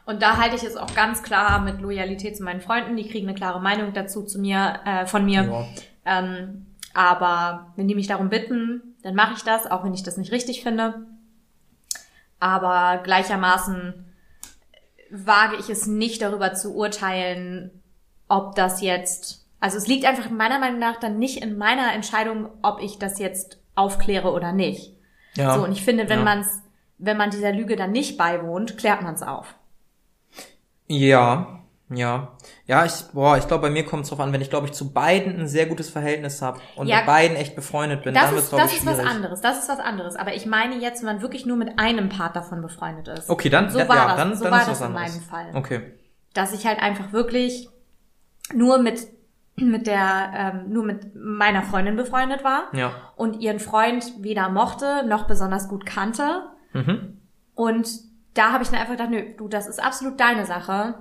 [0.05, 2.95] Und da halte ich es auch ganz klar mit Loyalität zu meinen Freunden.
[2.97, 5.41] Die kriegen eine klare Meinung dazu zu mir, äh, von mir.
[5.41, 5.67] ja.
[6.05, 10.17] Ähm, aber wenn die mich darum bitten, dann mache ich das, auch wenn ich das
[10.17, 11.07] nicht richtig finde.
[12.39, 14.05] Aber gleichermaßen
[15.09, 17.71] wage ich es nicht darüber zu urteilen,
[18.27, 22.49] ob das jetzt, also es liegt einfach meiner Meinung nach dann nicht in meiner Entscheidung,
[22.61, 24.95] ob ich das jetzt aufkläre oder nicht.
[25.35, 25.55] ja.
[25.55, 26.25] So, und ich finde, wenn ja.
[26.25, 26.47] man's,
[26.97, 29.55] wenn man dieser Lüge dann nicht beiwohnt, klärt man's auf.
[30.87, 32.31] Ja, ja.
[32.65, 34.73] Ja, ich, boah, ich glaube, bei mir kommt es drauf an, wenn ich, glaube ich,
[34.73, 36.97] zu beiden ein sehr gutes Verhältnis habe und Ja.
[36.97, 38.99] mit beiden echt befreundet bin, Das dann wird es, ist, glaube das ich, ist was
[38.99, 39.41] anderes.
[39.41, 40.15] Das ist was anderes.
[40.15, 43.29] Aber ich meine jetzt, wenn man wirklich nur mit einem Part davon befreundet ist.
[43.29, 44.95] Okay, dann, So ja, war ja, das, dann, so dann war ist das was in
[44.95, 45.13] anderes.
[45.15, 45.51] meinem Fall.
[45.55, 45.81] Okay.
[46.33, 47.69] Dass ich halt einfach wirklich
[48.53, 49.07] nur mit,
[49.61, 52.91] mit der, ähm, nur mit meiner Freundin befreundet war Ja.
[53.15, 56.43] und ihren Freund weder mochte, noch besonders gut kannte.
[56.73, 57.17] Mhm.
[57.55, 57.89] Und
[58.33, 60.95] da habe ich dann einfach gedacht, nö, du, das ist absolut deine Sache.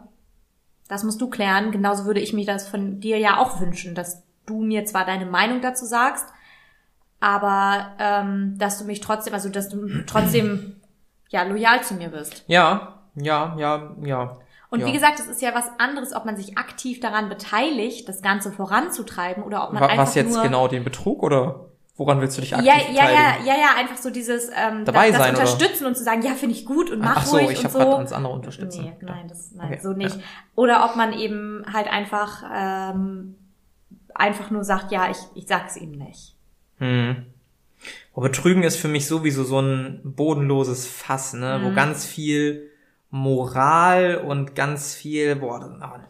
[0.89, 1.71] Das musst du klären.
[1.71, 5.27] Genauso würde ich mir das von dir ja auch wünschen, dass du mir zwar deine
[5.27, 6.27] Meinung dazu sagst,
[7.21, 10.77] aber ähm, dass du mich trotzdem, also dass du trotzdem
[11.29, 12.45] ja loyal zu mir bist.
[12.47, 14.37] Ja, ja, ja, ja.
[14.71, 14.87] Und Ja.
[14.87, 18.53] wie gesagt, es ist ja was anderes, ob man sich aktiv daran beteiligt, das Ganze
[18.53, 21.65] voranzutreiben oder ob man Wa- einfach Was jetzt nur genau, den Betrug oder
[21.97, 23.47] woran willst du dich aktiv ja, ja, ja, beteiligen?
[23.47, 25.43] ja, ja, einfach so dieses ähm, Dabei das, das sein, oder?
[25.53, 27.65] unterstützen und zu sagen, ja, finde ich gut und mach Ach so, ruhig ich und
[27.65, 27.95] habe so.
[27.97, 28.85] ans andere unterstützen.
[28.85, 30.17] Nee, nein, das, nein, Okay, so nicht.
[30.55, 33.35] Oder ob man eben halt einfach ähm,
[34.15, 36.35] einfach nur sagt, ja, ich, ich sag's ihm nicht.
[36.79, 37.27] Hm.
[38.15, 41.59] Aber Betrügen ist für mich sowieso so ein bodenloses Fass, ne?
[41.59, 41.65] Mhm.
[41.65, 42.68] Wo ganz viel
[43.11, 46.01] Moral und ganz viel, boah, das- ah,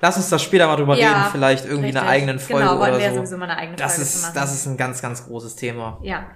[0.00, 2.14] lass uns da später mal drüber Ja, reden, vielleicht irgendwie in einer Richtig.
[2.22, 3.14] eigenen Folge genau, oder so.
[3.16, 5.98] sowieso mal eine eigene Das Folge ist, das ist ein ganz, ganz großes Thema.
[6.02, 6.26] ja.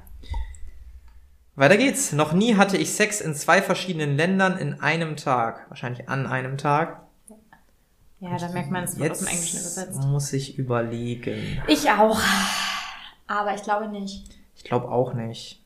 [1.58, 2.12] Weiter geht's.
[2.12, 5.64] Noch nie hatte ich Sex in zwei verschiedenen Ländern in einem Tag.
[5.70, 7.00] Wahrscheinlich an einem Tag.
[8.20, 10.02] Ja, da merkt man, es wird aus dem Englischen übersetzt.
[10.02, 11.62] muss ich überlegen.
[11.66, 12.20] Ich auch.
[13.26, 14.28] Aber ich glaube nicht.
[14.54, 15.62] Ich glaube auch nicht.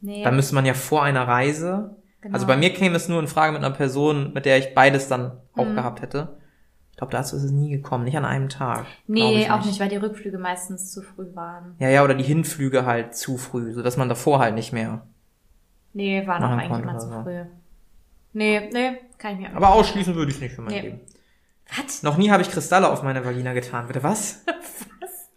[0.00, 0.24] Nee.
[0.24, 1.94] Da müsste man ja vor einer Reise.
[2.22, 2.34] Genau.
[2.34, 5.08] Also bei mir käme es nur in Frage mit einer Person, mit der ich beides
[5.08, 5.74] dann auch Mhm.
[5.74, 6.36] gehabt hätte.
[6.90, 8.04] Ich glaube, dazu ist es nie gekommen.
[8.04, 8.84] Nicht an einem Tag.
[9.06, 11.74] Nee, auch nicht, weil die Rückflüge meistens zu früh waren.
[11.78, 15.06] Ja, ja, oder die Hinflüge halt zu früh, sodass man davor halt nicht mehr.
[15.94, 17.22] Nee, waren auch Machen eigentlich immer zu so.
[17.22, 17.44] früh.
[18.34, 20.80] Nee, nee, kann ich mir Aber ausschließen würde ich es nicht für mein Nee.
[20.80, 21.00] Leben.
[21.76, 22.02] Was?
[22.02, 23.86] Noch nie habe ich Kristalle auf meine Vagina getan.
[23.86, 24.44] Bitte was?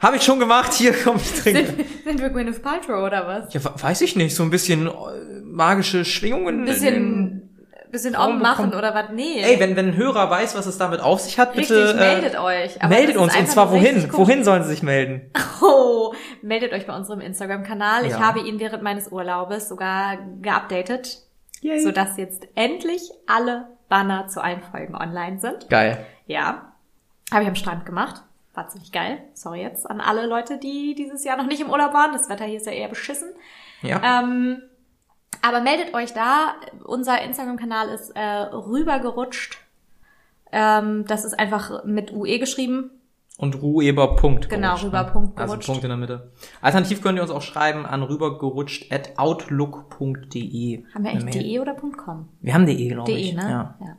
[0.03, 0.74] Habe ich schon gemacht.
[0.74, 1.65] Hier, komm, ich trinke.
[1.65, 3.53] Sind, sind wir Gwyneth Paltrow oder was?
[3.53, 4.36] Ja, we- weiß ich nicht.
[4.36, 4.91] So ein bisschen äh,
[5.43, 6.60] magische Schwingungen.
[6.60, 7.50] Ein bisschen,
[7.89, 8.77] bisschen Raum Augen machen bekommen.
[8.77, 9.05] oder was?
[9.13, 9.41] Nee.
[9.41, 11.86] Ey, wenn, wenn ein Hörer weiß, was es damit auf sich hat, bitte.
[11.86, 12.81] Richtig, äh, meldet euch.
[12.83, 13.36] Aber meldet uns.
[13.36, 14.12] Und zwar wohin?
[14.13, 15.31] Wohin sollen sie sich melden?
[15.65, 18.05] Oh, meldet euch bei unserem Instagram-Kanal.
[18.05, 18.19] Ich Ja.
[18.19, 21.19] habe ihn während meines Urlaubes sogar geupdatet,
[21.62, 21.79] Yay.
[21.79, 25.69] sodass jetzt endlich alle Banner zu allen Folgen online sind.
[25.69, 26.05] Geil.
[26.27, 26.74] Ja,
[27.31, 28.24] habe ich am Strand gemacht.
[28.53, 29.24] War ziemlich geil.
[29.33, 32.12] Sorry jetzt an alle Leute, die dieses Jahr noch nicht im Urlaub waren.
[32.13, 33.29] Das Wetter hier ist ja eher beschissen.
[33.81, 34.22] Ja.
[34.22, 34.62] Ähm,
[35.41, 36.53] aber meldet euch da.
[36.86, 39.57] Unser Instagram-Kanal ist äh, rübergerutscht.
[40.51, 42.91] Ähm, das ist einfach mit UE geschrieben.
[43.38, 44.48] Und Ruheber Punkt.
[44.48, 45.12] Genau, gerutscht, rüber ne?
[45.12, 46.31] Punkt Also in der Mitte.
[46.62, 50.86] Alternativ könnt ihr uns auch schreiben an rübergerutscht at outlook.de.
[50.93, 52.30] Haben wir eigentlich de oder .com?
[52.41, 53.34] Wir haben de, glaube De, ich.
[53.34, 53.41] ne?
[53.41, 53.75] Ja.
[53.82, 53.97] ja.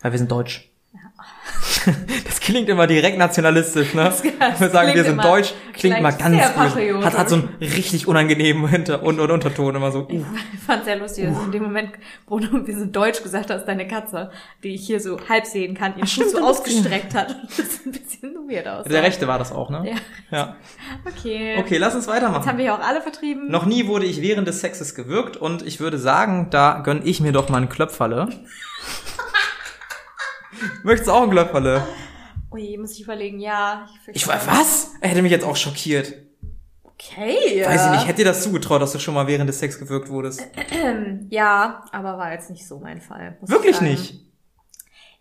[0.00, 0.67] Weil wir sind deutsch.
[2.24, 4.04] Das klingt immer direkt nationalistisch, ne?
[4.38, 6.36] das wir sagen, wir sind deutsch, klingt immer ganz
[6.76, 7.04] cool.
[7.04, 10.00] Hat, hat so einen richtig unangenehmen Hinter- und, und Unterton immer so.
[10.00, 10.24] Uh.
[10.52, 11.92] Ich fand sehr lustig, dass in dem Moment,
[12.26, 14.30] Bruno, wir sind deutsch gesagt hast, deine Katze,
[14.62, 17.36] die ich hier so halb sehen kann, ihren Fuß stimmt, so ausgestreckt hat.
[17.48, 18.86] Das ist ein bisschen weird aus.
[18.86, 19.90] Der rechte war das auch, ne?
[20.30, 20.36] Ja.
[20.36, 20.56] ja.
[21.06, 21.56] Okay.
[21.58, 22.58] Okay, lass uns Jetzt haben weitermachen.
[22.58, 23.50] wir ja auch alle vertrieben.
[23.50, 27.20] Noch nie wurde ich während des Sexes gewürgt und ich würde sagen, da gönn ich
[27.20, 28.28] mir doch mal einen Klöpferle.
[30.82, 31.86] Möchtest du auch einen Klöpferle?
[32.50, 33.88] Ui, muss ich überlegen, ja.
[34.06, 34.92] Ich, Ich war, was?
[35.00, 36.14] Er hätte mich jetzt auch schockiert.
[36.84, 37.64] Okay.
[37.64, 40.08] Weiß ich nicht, hätte dir das zugetraut, dass du schon mal während des Sex gewürgt
[40.08, 40.42] wurdest?
[41.30, 43.36] Ja, aber war jetzt nicht so mein Fall.
[43.42, 44.14] Wirklich nicht?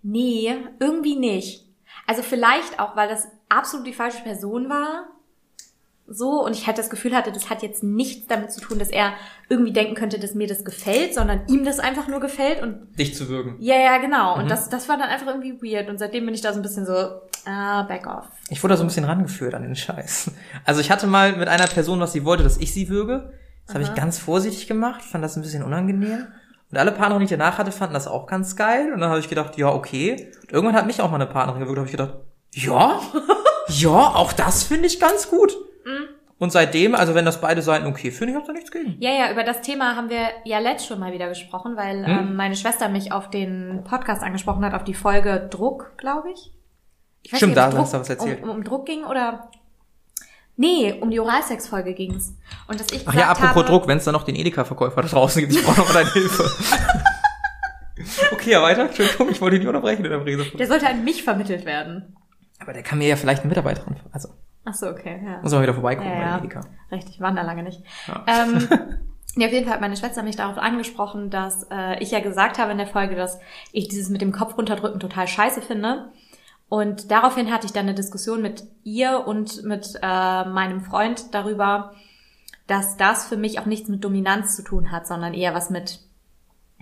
[0.02, 1.65] Nee, irgendwie nicht.
[2.06, 5.08] Also vielleicht auch, weil das absolut die falsche Person war.
[6.10, 8.89] So, und ich halt das Gefühl hatte, das hat jetzt nichts damit zu tun, dass
[8.89, 9.13] er
[9.50, 13.13] irgendwie denken könnte, dass mir das gefällt, sondern ihm das einfach nur gefällt und Dich
[13.13, 13.58] zu würgen.
[13.60, 14.36] ja, ja, genau.
[14.36, 14.43] Mhm.
[14.43, 15.89] Und das, das war dann einfach irgendwie weird.
[15.89, 16.93] Und seitdem bin ich da so ein bisschen so,
[17.46, 18.26] ah, back off.
[18.50, 20.32] Ich wurde da so ein bisschen rangeführt an den Scheiß.
[20.63, 23.34] Also ich hatte mal mit einer Person, was sie wollte, dass ich sie würge.
[23.65, 26.28] Das habe ich ganz vorsichtig gemacht, fand das ein bisschen unangenehm.
[26.72, 28.93] Und alle Partner, die ich danach hatte, fanden das auch ganz geil.
[28.93, 30.32] Und dann habe ich gedacht, ja, okay.
[30.43, 32.13] Und irgendwann hat mich auch mal eine Partnerin gewürgt, habe ich gedacht,
[32.54, 33.00] ja,
[33.67, 35.58] ja, auch das finde ich ganz gut.
[36.39, 38.95] Und seitdem, also wenn das beide Seiten okay finden, ich habe da nichts gegen.
[39.00, 42.19] Ja, ja, über das Thema haben wir ja letzt schon mal wieder gesprochen, weil Hm?
[42.19, 46.54] ähm, meine Schwester mich auf den Podcast angesprochen hat, auf die Folge Druck, glaube ich.
[47.23, 48.43] ich weiß Stimmt, nicht, da es hast du was erzählt.
[48.43, 49.50] Um, um, Druck ging oder...
[50.60, 52.34] Nee, um die Oralsex-Folge ging's.
[52.67, 55.08] Und dass ich Ach ja, apropos habe, Druck, wenn es da noch den Edeka-Verkäufer da
[55.08, 56.43] draußen gibt, ich brauche noch mal deine Hilfe.
[58.32, 58.82] okay, ja, weiter.
[58.86, 60.45] Entschuldigung, ich wollte dich nicht unterbrechen in der Brise.
[60.58, 62.15] der sollte an mich vermittelt werden.
[62.60, 64.30] Aber der kann mir ja vielleicht eine Mitarbeiterin, also
[64.69, 65.39] Ach so, okay, ja.
[65.41, 66.38] muss man wieder vorbeikommen Ja, bei ja.
[66.39, 66.62] Edeka.
[66.91, 67.82] Richtig, waren da lange nicht.
[68.08, 68.25] Ja.
[68.27, 68.67] Ähm,
[69.38, 72.60] ja, auf jeden Fall hat meine Schwester mich darauf angesprochen, dass äh, ich ja gesagt
[72.60, 73.39] habe in der Folge, dass
[73.71, 76.12] ich dieses mit dem Kopf runterdrücken total scheiße finde.
[76.69, 81.93] Und daraufhin hatte ich dann eine Diskussion mit ihr und mit äh, meinem Freund darüber,
[82.67, 86.01] dass das für mich auch nichts mit Dominanz zu tun hat, sondern eher was mit,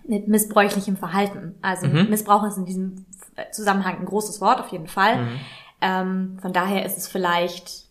[0.07, 1.53] mit missbräuchlichem Verhalten.
[1.61, 2.09] Also Mhm.
[2.09, 3.05] Missbrauch ist in diesem
[3.51, 5.17] Zusammenhang ein großes Wort auf jeden Fall.
[5.23, 5.39] Mhm.
[5.85, 7.85] Ähm, von daher ist es vielleicht,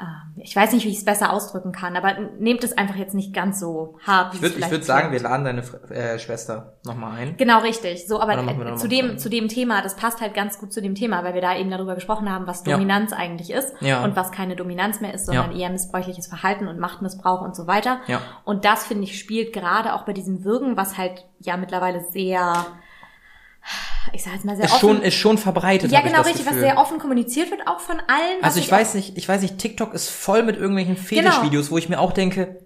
[0.00, 3.14] ähm, ich weiß nicht, wie ich es besser ausdrücken kann, aber nehmt es einfach jetzt
[3.14, 4.32] nicht ganz so hart.
[4.32, 7.36] wie Ich es würde würd sagen, wir laden deine äh, Schwester nochmal ein.
[7.36, 8.06] Genau, richtig.
[8.08, 10.94] So, aber äh, zu dem, zu dem Thema, das passt halt ganz gut zu dem
[10.94, 12.72] Thema, weil wir da eben darüber gesprochen haben, was Ja.
[12.72, 14.02] Dominanz eigentlich ist Ja.
[14.04, 15.58] und was keine Dominanz mehr ist, sondern Ja.
[15.66, 18.00] eher missbräuchliches Verhalten und Machtmissbrauch und so weiter.
[18.06, 18.22] Ja.
[18.44, 22.64] Und das, finde ich, spielt gerade auch bei diesem Würgen, was halt ja mittlerweile sehr
[24.12, 24.80] ich sag jetzt mal sehr ist offen.
[24.80, 25.90] schon, ist schon verbreitet.
[25.92, 26.60] ja, ich genau richtig, was Gefühl.
[26.62, 28.38] sehr offen kommuniziert wird, auch von allen.
[28.40, 31.06] was Also ich auch- weiß nicht, ich weiß nicht, TikTok ist voll mit irgendwelchen Genau.
[31.30, 32.58] Fetischvideos, wo ich mir auch denke,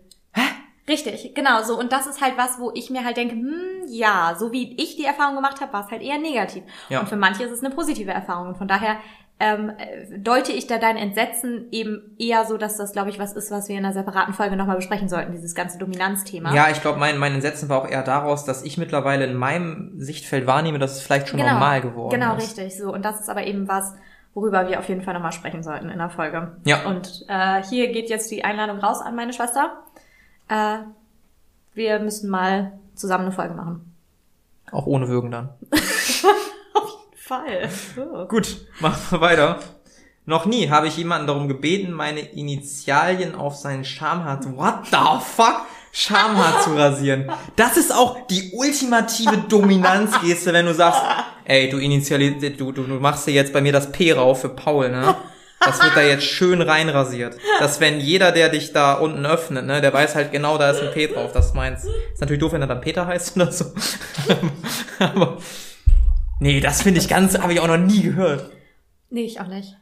[0.89, 1.77] Richtig, genau so.
[1.77, 4.95] Und das ist halt was, wo ich mir halt denke, hm, ja, so wie ich
[4.95, 6.63] die Erfahrung gemacht habe, war es halt eher negativ.
[6.89, 7.01] Ja.
[7.01, 8.51] Und für manche ist es eine positive Erfahrung.
[8.51, 8.99] Und von daher
[9.39, 13.35] ähm, äh, deute ich da dein Entsetzen eben eher so, dass das, glaube ich, was
[13.35, 16.55] ist, was wir in einer separaten Folge nochmal besprechen sollten, dieses ganze Dominanzthema.
[16.55, 19.93] ja, ich glaube, mein, mein Entsetzen war auch eher daraus, dass ich mittlerweile in meinem
[20.01, 22.45] Sichtfeld wahrnehme, dass es vielleicht schon normal geworden Genau, ist.
[22.57, 22.79] richtig.
[22.79, 22.93] So.
[22.93, 23.93] Und das ist aber eben was,
[24.33, 26.57] worüber wir auf jeden Fall nochmal sprechen sollten in der Folge.
[26.65, 26.87] Ja.
[26.87, 29.83] Und äh, hier geht jetzt die Einladung raus an meine Schwester.
[30.49, 30.79] Äh,
[31.75, 33.93] wir müssen mal zusammen eine Folge machen.
[34.73, 35.51] Auch ohne Würgen dann.
[37.27, 37.69] Fall.
[38.29, 39.59] Gut, machen wir weiter.
[40.27, 44.97] Noch nie habe ich jemanden darum gebeten, meine Initialien auf sein Schamhaar, what the
[45.35, 47.31] fuck, Schamhaar zu rasieren.
[47.57, 51.01] Das ist auch die ultimative Dominanzgeste, wenn du sagst,
[51.45, 54.51] ey, du initialisierst, du, du, du machst dir jetzt bei mir das P rauf für
[54.51, 55.17] Paul, ne?
[55.59, 57.37] Das wird da jetzt schön reinrasiert.
[57.59, 60.81] Dass wenn jeder, der dich da unten öffnet, ne, der weiß halt genau, da ist
[60.81, 61.87] ein P drauf, das meins.
[62.13, 63.65] Ist natürlich doof, wenn er dann Peter heißt oder so.
[65.01, 65.39] Aber,
[66.41, 68.51] nee, das finde ich ganz, habe ich auch noch nie gehört.
[69.11, 69.77] Nee, ich auch nicht.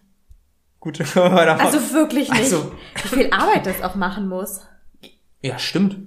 [0.81, 0.99] Gut.
[1.17, 2.41] Also wirklich nicht.
[2.43, 4.63] Also- Wie viel Arbeit das auch machen muss.
[5.41, 5.99] ja, stimmt.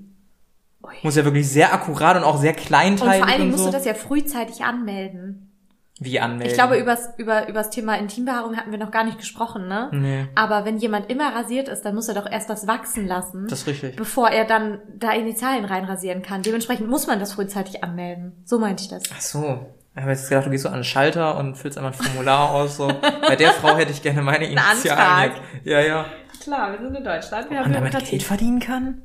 [1.04, 3.64] Muss ja wirklich sehr akkurat und auch sehr Und kleinteilig vor allen Dingen und musst
[3.66, 3.72] so.
[3.72, 5.52] du das ja frühzeitig anmelden.
[6.00, 6.48] Wie anmelden.
[6.48, 9.90] Ich glaube, übers, über, übers Thema Intimbehaarung hatten wir noch gar nicht gesprochen, ne?
[9.92, 10.28] Nee.
[10.36, 13.62] Aber wenn jemand immer rasiert ist, dann muss er doch erst das wachsen lassen, Das
[13.62, 13.96] ist richtig.
[13.98, 16.44] bevor er dann da Initialien reinrasieren kann.
[16.44, 18.44] Dementsprechend muss man das frühzeitig anmelden.
[18.46, 19.04] So meinte ich das.
[19.14, 19.66] Ach so.
[19.98, 22.52] Ich habe jetzt gedacht, du gehst so an den Schalter und füllst einmal ein Formular
[22.52, 22.78] aus.
[22.78, 22.88] So.
[22.88, 25.32] Bei der Frau hätte ich gerne meine Initialien.
[25.34, 25.42] Antrag.
[25.64, 26.06] Ja, ja.
[26.40, 29.02] Klar, wir sind in Deutschland, wir Und damit Geld verdienen kann?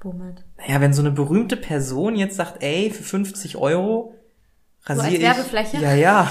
[0.00, 0.44] Womit?
[0.58, 4.14] Naja, wenn so eine berühmte Person jetzt sagt, ey, für 50 Euro
[4.84, 5.22] als rasiere ich...
[5.22, 5.78] Werbefläche?
[5.78, 6.30] Ja, ja.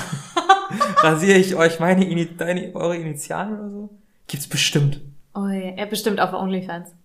[0.99, 3.89] rasiere ich euch meine deine, eure Initialen oder so?
[4.27, 5.01] Gibt's bestimmt.
[5.35, 6.95] Oh, er bestimmt auf OnlyFans.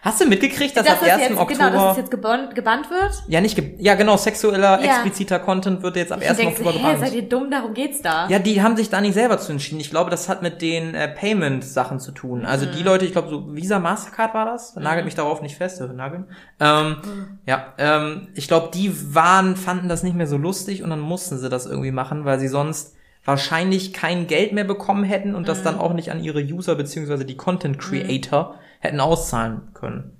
[0.00, 1.20] Hast du mitgekriegt, dass Dass ab das 1.
[1.28, 1.52] jetzt, Oktober...
[1.68, 3.22] genau, dass es jetzt gebannt, gebannt wird?
[3.28, 4.94] Ja, nicht ge ja genau, sexueller, Ja.
[4.94, 6.38] expliziter Content wird jetzt ab Ich 1.
[6.38, 6.98] denke, Oktober hä, gebannt.
[6.98, 8.26] seid ihr dumm, darum geht's da.
[8.28, 9.78] Ja, die haben sich da nicht selber zu entschieden.
[9.78, 12.44] Ich glaube, das hat mit den äh, Payment-Sachen zu tun.
[12.44, 12.72] Also Mhm.
[12.72, 14.74] die Leute, ich glaube, so Visa, Mastercard war das.
[14.74, 16.26] Nagelt mich darauf nicht fest, äh, nageln.
[16.58, 17.38] Ähm, Mhm.
[17.46, 21.38] Ja, ähm, ich glaube, die waren, fanden das nicht mehr so lustig und dann mussten
[21.38, 25.46] sie das irgendwie machen, weil sie sonst wahrscheinlich kein Geld mehr bekommen hätten und Mhm.
[25.46, 30.18] das dann auch nicht an ihre User beziehungsweise die Content Creator hätten auszahlen können.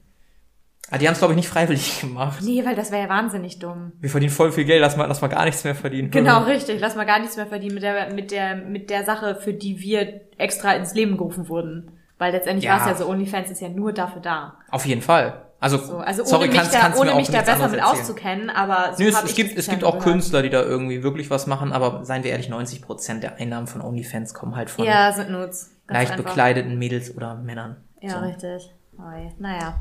[0.89, 2.41] Aber die haben es, glaube ich, nicht freiwillig gemacht.
[2.43, 3.93] Nee, weil das wäre ja wahnsinnig dumm.
[4.01, 6.11] Wir verdienen voll viel Geld, lass mal, lass mal gar nichts mehr verdienen.
[6.11, 6.81] Genau, richtig.
[6.81, 9.79] Lass mal gar nichts mehr verdienen mit der, mit der, mit der Sache, für die
[9.81, 11.93] wir extra ins Leben gerufen wurden.
[12.19, 12.73] Weil letztendlich Ja.
[12.73, 14.59] war es ja so, OnlyFans ist ja nur dafür da.
[14.71, 15.43] Auf jeden Fall.
[15.61, 18.51] Also, So, also sorry, ohne mich kannst, da, kannst ohne mich da besser mit auszukennen,
[18.51, 20.05] aber so Nö, es, es gibt, es gibt auch gehört.
[20.05, 23.67] Künstler, die da irgendwie wirklich was machen, aber seien wir ehrlich, 90 Prozent der Einnahmen
[23.69, 25.71] von OnlyFans kommen halt von Ja, sind Nudes.
[25.89, 26.25] Leicht einfach.
[26.25, 27.77] bekleideten Mädels oder Männern.
[28.03, 28.27] Ja, So.
[28.27, 28.71] richtig.
[28.99, 29.33] Oi.
[29.39, 29.77] Naja.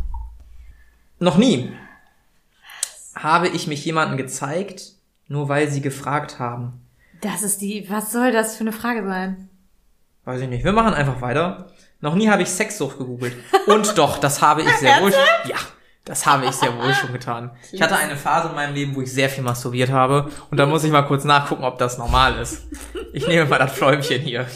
[1.19, 1.71] Noch nie
[3.15, 4.93] habe ich mich jemandem gezeigt,
[5.27, 6.81] nur weil sie gefragt haben.
[7.21, 9.49] Das ist die, was soll das für eine Frage sein?
[10.23, 10.63] Weiß ich nicht.
[10.63, 11.67] Wir machen einfach weiter.
[11.99, 13.35] Noch nie habe ich Sexsucht gegoogelt.
[13.67, 15.11] Und doch, das habe ich sehr wohl.
[15.45, 15.57] Ja,
[16.05, 17.51] das habe ich sehr wohl schon getan.
[17.71, 20.31] Ich hatte eine Phase in meinem Leben, wo ich sehr viel masturbiert habe.
[20.49, 22.63] Und da muss ich mal kurz nachgucken, ob das normal ist.
[23.13, 24.47] Ich nehme mal das Fläumchen hier.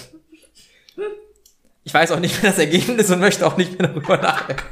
[1.85, 4.63] Ich weiß auch nicht mehr das Ergebnis und möchte auch nicht mehr darüber nachdenken.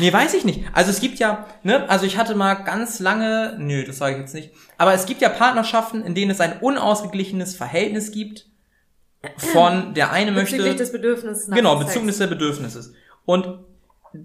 [0.00, 0.64] Nee, weiß ich nicht.
[0.74, 4.20] Also es gibt ja, ne, also ich hatte mal ganz lange, nö, das sage ich
[4.20, 8.46] jetzt nicht, aber es gibt ja Partnerschaften, in denen es ein unausgeglichenes Verhältnis gibt
[9.36, 11.86] von der eine möchte Bezüglich des Bedürfnisses nach genau Sex.
[11.86, 12.92] Bezügnis der Bedürfnisses
[13.24, 13.58] und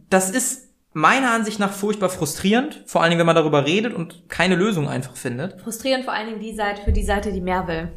[0.09, 4.29] das ist meiner Ansicht nach furchtbar frustrierend, vor allen Dingen wenn man darüber redet und
[4.29, 5.59] keine Lösung einfach findet.
[5.61, 7.91] Frustrierend vor allen Dingen die Seite, für die Seite, die mehr will.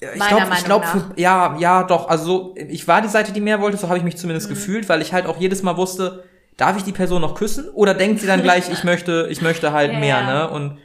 [0.00, 0.86] Ich glaube, ich glaube,
[1.16, 2.08] ja, ja, doch.
[2.08, 4.54] Also so, ich war die Seite, die mehr wollte, so habe ich mich zumindest Mhm.
[4.54, 6.24] gefühlt, weil ich halt auch jedes Mal wusste,
[6.56, 9.72] darf ich die Person noch küssen oder denkt sie dann gleich, ich möchte, ich möchte
[9.72, 10.26] halt Ja, mehr, ja.
[10.46, 10.50] ne?
[10.50, 10.78] Und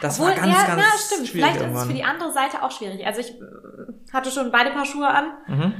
[0.00, 1.28] das Obwohl, war ganz, ja, ganz na, stimmt.
[1.28, 1.86] schwierig Vielleicht ist es irgendwann.
[1.88, 3.04] für die andere Seite auch schwierig.
[3.06, 5.24] Also ich äh, hatte schon beide Paar Schuhe an.
[5.48, 5.74] Mhm.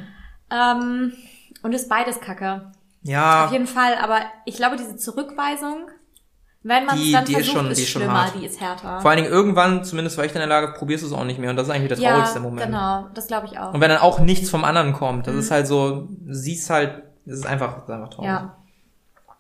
[0.51, 1.13] Ähm,
[1.63, 2.73] und ist beides kacke.
[3.03, 5.89] ja, Auf jeden Fall, aber ich glaube, diese Zurückweisung,
[6.63, 8.35] wenn man es Die- dann die ist versucht, schon- ist, die ist schon schlimmer, hart.
[8.41, 9.01] die ist härter.
[9.01, 11.25] vor allen Dingen irgendwann, zumindest war ich dann in der Lage, probierst du es auch
[11.25, 12.67] nicht mehr und das ist eigentlich der ja, traurigste Moment.
[12.67, 13.73] genau, das glaube ich auch.
[13.75, 15.31] Und wenn dann auch nichts vom anderen kommt, Mhm.
[15.31, 18.29] das ist halt so, siehst halt, das ist einfach, das ist einfach traurig.
[18.29, 18.57] Ja.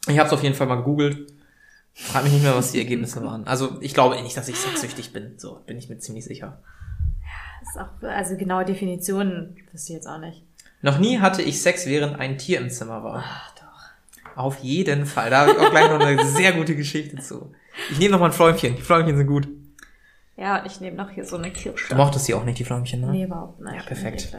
[0.09, 1.31] Ich habe es auf jeden Fall mal gegoogelt.
[1.93, 3.47] Frag mich nicht mehr, was die Ergebnisse waren.
[3.47, 5.35] Also ich glaube nicht, dass ich sexsüchtig bin.
[5.39, 6.63] So bin ich mir ziemlich sicher.
[7.61, 10.43] Das ist auch, also genaue Definitionen wüsste ich jetzt auch nicht.
[10.83, 13.23] Noch nie hatte ich Sex, während ein Tier im Zimmer war.
[14.37, 15.31] Auf jeden Fall.
[15.31, 17.53] Da habe ich auch gleich noch eine sehr gute Geschichte zu.
[17.91, 18.77] Ich nehme noch mal ein Fläumchen.
[18.77, 19.49] Die Fläumchen sind gut.
[20.37, 21.89] Ja, und ich nehme noch hier so eine Kirsche.
[21.91, 23.09] Du mochtest sie auch nicht, die Fläumchen, ne?
[23.09, 23.75] Nee, überhaupt nicht.
[23.77, 24.33] Ja, perfekt.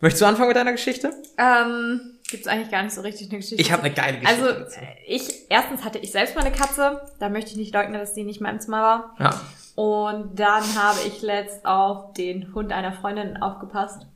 [0.00, 1.12] Möchtest du anfangen mit deiner Geschichte?
[1.36, 3.60] Ähm, gibt's eigentlich gar nicht so richtig eine Geschichte.
[3.60, 4.42] Ich habe eine geile Geschichte.
[4.46, 4.80] Also, dazu.
[5.06, 7.02] ich, erstens hatte ich selbst mal eine Katze.
[7.18, 9.14] Da möchte ich nicht leugnen, dass die nicht mehr im Zimmer war.
[9.18, 9.40] ja.
[9.76, 14.06] Und dann habe ich letzt auf den Hund einer Freundin aufgepasst.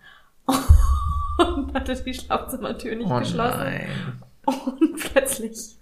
[0.46, 3.59] Und hatte die Schlafzimmertür nicht Oh geschlossen.
[3.59, 3.88] nein.
[4.66, 5.76] Und plötzlich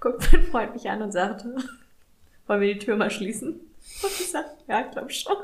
[0.00, 1.56] guckt mein Freund mich an und sagte,
[2.46, 3.60] wollen wir die Tür mal schließen?
[4.02, 5.36] Und ich sagte, ja, ich glaube schon.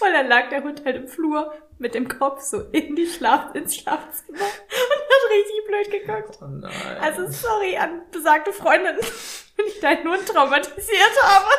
[0.00, 3.54] Weil dann lag der Hund halt im Flur mit dem Kopf so in die Schlaf
[3.54, 6.38] ins Schlafzimmer und hat richtig blöd geguckt.
[6.42, 6.98] Oh nein.
[7.00, 8.96] Also sorry an besagte Freundin,
[9.56, 11.50] wenn ich deinen Hund traumatisiert habe.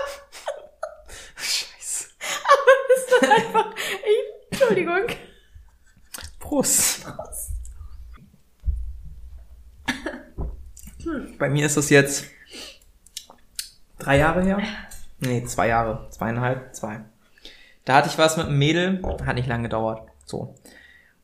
[1.35, 2.09] Scheiße.
[2.43, 5.07] Aber es ist einfach, ich, Entschuldigung.
[6.39, 7.05] Prost.
[11.37, 12.25] Bei mir ist das jetzt
[13.97, 14.59] drei Jahre her.
[15.19, 16.07] Nee, zwei Jahre.
[16.11, 17.01] Zweieinhalb, zwei.
[17.85, 20.07] Da hatte ich was mit einem Mädel, hat nicht lange gedauert.
[20.25, 20.55] So.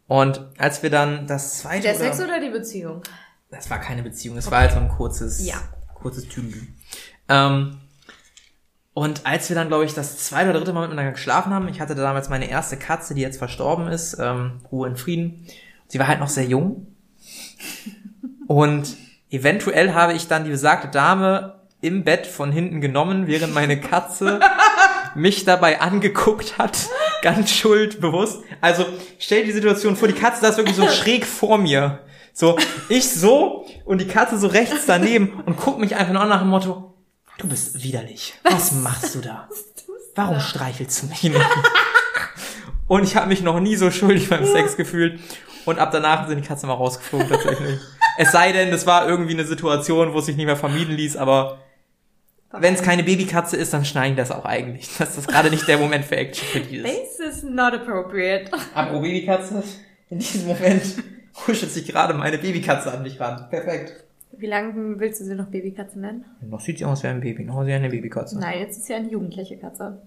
[0.07, 1.83] Und als wir dann das zweite.
[1.83, 3.01] Der oder- Sex oder die Beziehung?
[3.51, 5.55] Das war keine Beziehung, es war halt so ein kurzes, Ja.
[5.93, 6.61] kurzes Tüdelü.
[7.29, 7.77] Ähm,
[8.93, 11.79] und als wir dann, glaube ich, das zweite oder dritte Mal miteinander geschlafen haben, ich
[11.79, 15.47] hatte damals meine erste Katze, die jetzt verstorben ist, ähm, Ruhe in Frieden.
[15.87, 16.87] Sie war halt noch sehr jung.
[18.47, 18.95] Und
[19.29, 24.39] eventuell habe ich dann die besagte Dame im Bett von hinten genommen, während meine Katze
[25.15, 26.77] mich dabei angeguckt hat,
[27.21, 28.39] ganz schuldbewusst.
[28.61, 28.85] Also
[29.19, 31.99] stell dir die Situation vor, die Katze saß wirklich so schräg vor mir.
[32.33, 32.57] So,
[32.89, 36.41] ich so und die Katze so rechts daneben und guckt mich einfach nur an nach
[36.41, 36.93] dem Motto,
[37.37, 38.33] du bist widerlich.
[38.43, 39.47] Was machst du da?
[40.15, 41.39] Warum streichelst du mich nicht?
[42.87, 45.19] Und ich habe mich noch nie so schuldig beim Sex gefühlt.
[45.65, 47.79] Und ab danach sind die Katzen mal rausgeflogen tatsächlich.
[48.17, 51.17] Es sei denn, es war irgendwie eine Situation, wo es sich nicht mehr vermieden ließ,
[51.17, 51.59] aber
[52.51, 54.89] wenn es keine Babykatze ist, dann schneiden das auch eigentlich.
[54.97, 56.85] Das ist gerade nicht der Moment für Action für die ist.
[56.85, 58.49] This is not appropriate.
[58.73, 59.63] Apropos Babykatze,
[60.09, 60.81] in diesem Moment
[61.33, 63.49] kuschelt sich gerade meine Babykatze an mich ran.
[63.49, 64.05] Perfekt.
[64.37, 66.25] Wie lange willst du sie noch Babykatze nennen?
[66.41, 68.39] Noch sieht sie aus wie ein Baby, noch ist sie eine Babykatze.
[68.39, 70.01] Nein, jetzt ist sie eine jugendliche Katze.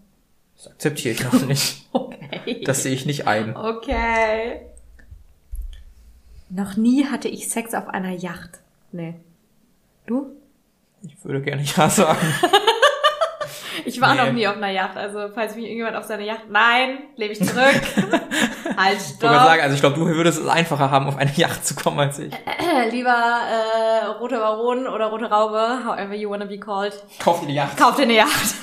[0.57, 1.85] Das akzeptiere ich noch nicht.
[1.93, 2.63] Okay.
[2.65, 3.57] Das sehe ich nicht ein.
[3.57, 4.61] Okay.
[6.51, 8.61] Noch nie hatte ich Sex auf einer Yacht.
[8.93, 9.15] Nee.
[10.07, 10.33] Du?
[11.03, 12.19] Ich würde gerne ja sagen.
[13.85, 14.23] Ich war Nee.
[14.23, 16.51] noch nie auf einer Yacht, also falls mich irgendjemand auf seine Yacht...
[16.51, 17.55] Nein, lebe ich zurück.
[18.77, 19.23] halt, Ich stopp.
[19.23, 21.77] wollte mal sagen, also ich glaube, du würdest es einfacher haben, auf eine Yacht zu
[21.77, 22.35] kommen als ich.
[22.91, 27.55] Lieber äh, Rote Baron oder Rote Raube, however you wanna be called, Kauf dir die
[27.55, 27.77] Yacht.
[27.77, 28.55] kauf dir eine Yacht.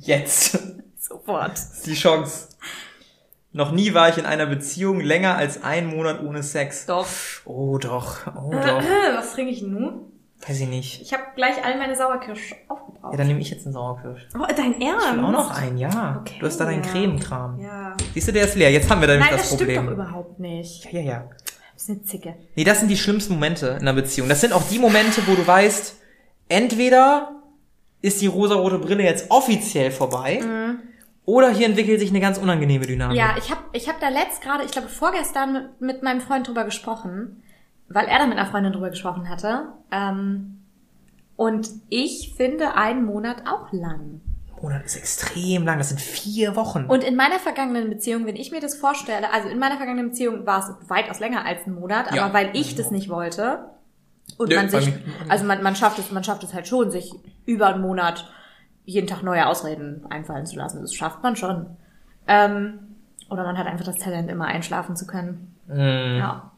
[0.00, 0.58] Jetzt.
[0.98, 1.52] Sofort.
[1.52, 2.48] Das ist die Chance.
[3.52, 6.86] Noch nie war ich in einer Beziehung länger als einen Monat ohne Sex.
[6.86, 7.06] Doch.
[7.44, 8.82] Oh doch, oh doch.
[9.14, 10.12] Was trinke ich nun?
[10.46, 11.02] Weiß ich nicht.
[11.02, 13.12] Ich habe gleich all meine Sauerkirsch aufgebraucht.
[13.12, 14.26] Ja, dann nehme ich jetzt einen Sauerkirsch.
[14.34, 15.06] oh, dein Ernst?
[15.06, 16.18] Ich will auch noch einen, ja.
[16.20, 16.36] Okay.
[16.40, 17.60] Du hast da deinen Cremekram.
[17.60, 17.94] Ja.
[18.14, 18.72] Siehst du, der ist leer.
[18.72, 19.82] Jetzt haben wir nämlich Nein, das, das, Problem.
[19.82, 20.84] stimmt doch überhaupt nicht.
[20.92, 21.24] ja, ja, ja.
[21.74, 22.34] Das ist eine Zicke.
[22.54, 24.28] Nee, das sind die schlimmsten Momente in einer Beziehung.
[24.28, 25.96] Das sind auch die Momente, wo du weißt,
[26.48, 27.32] entweder
[28.00, 30.40] ist die rosarote Brille jetzt offiziell vorbei,
[31.24, 33.16] oder hier entwickelt sich eine ganz unangenehme Dynamik.
[33.16, 36.48] Ja, ich habe ich hab da letzt gerade, ich glaube vorgestern mit, mit meinem Freund
[36.48, 37.42] drüber gesprochen,
[37.88, 39.68] weil er da mit einer Freundin drüber gesprochen hatte.
[39.90, 40.58] Ähm,
[41.36, 44.20] und ich finde einen Monat auch lang.
[44.60, 45.78] Monat ist extrem lang.
[45.78, 46.84] Das sind vier Wochen.
[46.86, 50.46] Und in meiner vergangenen Beziehung, wenn ich mir das vorstelle, also in meiner vergangenen Beziehung
[50.46, 52.32] war es weitaus länger als ein Monat, aber Ja.
[52.32, 53.64] weil ich das nicht wollte
[54.38, 54.92] und Nö, man sich,
[55.28, 57.12] also man, man schafft es, man schafft es halt schon, sich
[57.44, 58.30] über einen Monat
[58.84, 60.80] jeden Tag neue Ausreden einfallen zu lassen.
[60.82, 61.66] Das schafft man schon.
[62.26, 62.78] Ähm,
[63.30, 65.54] oder man hat einfach das Talent, immer einschlafen zu können.
[65.68, 66.18] Mm.
[66.18, 66.50] Ja.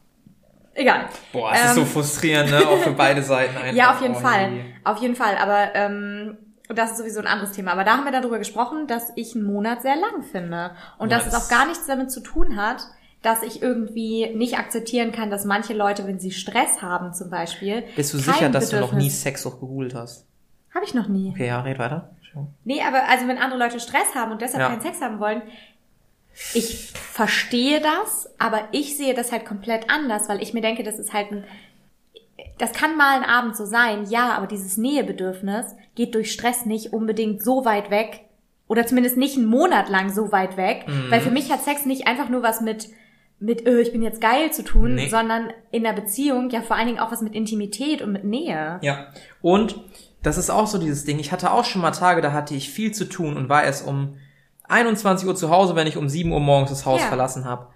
[0.73, 1.05] Egal.
[1.31, 2.67] Boah, es ist Ähm, so frustrierend, ne?
[2.67, 3.73] Auch für beide Seiten einfach.
[3.73, 4.51] Ja, auf jeden Oh, Fall.
[4.53, 4.61] je.
[4.83, 5.37] Auf jeden Fall.
[5.37, 7.71] Aber ähm, das ist sowieso ein anderes Thema.
[7.71, 10.71] Aber da haben wir darüber gesprochen, dass ich einen Monat sehr lang finde.
[10.97, 12.87] Und dass Ja, es auch gar nichts damit zu tun hat,
[13.21, 17.83] dass ich irgendwie nicht akzeptieren kann, dass manche Leute, wenn sie Stress haben zum Beispiel,
[17.95, 20.27] Bist du sicher, dass du noch nie Bedürfnis- Sex auch gegoogelt hast?
[20.75, 21.29] Habe ich noch nie.
[21.29, 22.09] Okay, ja, red weiter.
[22.63, 24.69] Nee, aber also wenn andere Leute Stress haben und deshalb Ja.
[24.69, 25.41] keinen Sex haben wollen,
[26.53, 30.99] ich verstehe das, aber ich sehe das halt komplett anders, weil ich mir denke, das
[30.99, 31.43] ist halt ein,
[32.57, 36.91] das kann mal ein Abend so sein, ja, aber dieses Nähebedürfnis geht durch Stress nicht
[36.93, 38.21] unbedingt so weit weg
[38.67, 41.09] oder zumindest nicht einen Monat lang so weit weg, Mhm.
[41.11, 42.89] weil für mich hat Sex nicht einfach nur was mit
[43.39, 45.09] mit äh, ich bin jetzt geil zu tun, Nee.
[45.09, 48.79] sondern in der Beziehung ja vor allen Dingen auch was mit Intimität und mit Nähe.
[48.81, 49.07] Ja.
[49.41, 49.75] Und
[50.23, 51.19] das ist auch so dieses Ding.
[51.19, 53.85] Ich hatte auch schon mal Tage, da hatte ich viel zu tun und war erst
[53.87, 54.17] um
[54.67, 57.07] 21 Uhr zu Hause, wenn ich um 7 Uhr morgens das Haus Ja.
[57.07, 57.67] verlassen habe.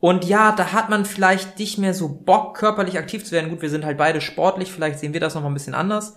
[0.00, 3.50] Und ja, da hat man vielleicht nicht mehr so Bock, körperlich aktiv zu werden.
[3.50, 6.16] Gut, wir sind halt beide sportlich, vielleicht sehen wir das noch mal ein bisschen anders.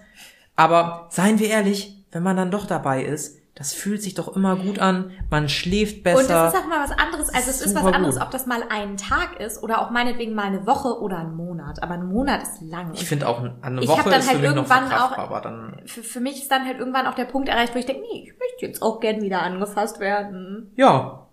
[0.55, 4.55] Aber seien wir ehrlich, wenn man dann doch dabei ist, das fühlt sich doch immer
[4.55, 6.19] gut an, man schläft besser.
[6.21, 7.29] Und das ist auch mal was anderes.
[7.29, 8.23] Also es ist was anderes, gut.
[8.23, 11.83] ob das mal ein Tag ist oder auch meinetwegen mal eine Woche oder ein Monat.
[11.83, 12.91] Aber ein Monat ist lang.
[12.95, 15.41] Ich finde auch eine Ich Woche ist halt für mich noch irgendwann verkraftbar, auch- aber
[15.41, 18.01] dann für, für mich ist dann halt irgendwann auch der Punkt erreicht, wo ich denke,
[18.01, 20.71] nee, ich möchte jetzt auch gern wieder angefasst werden.
[20.75, 21.27] ja,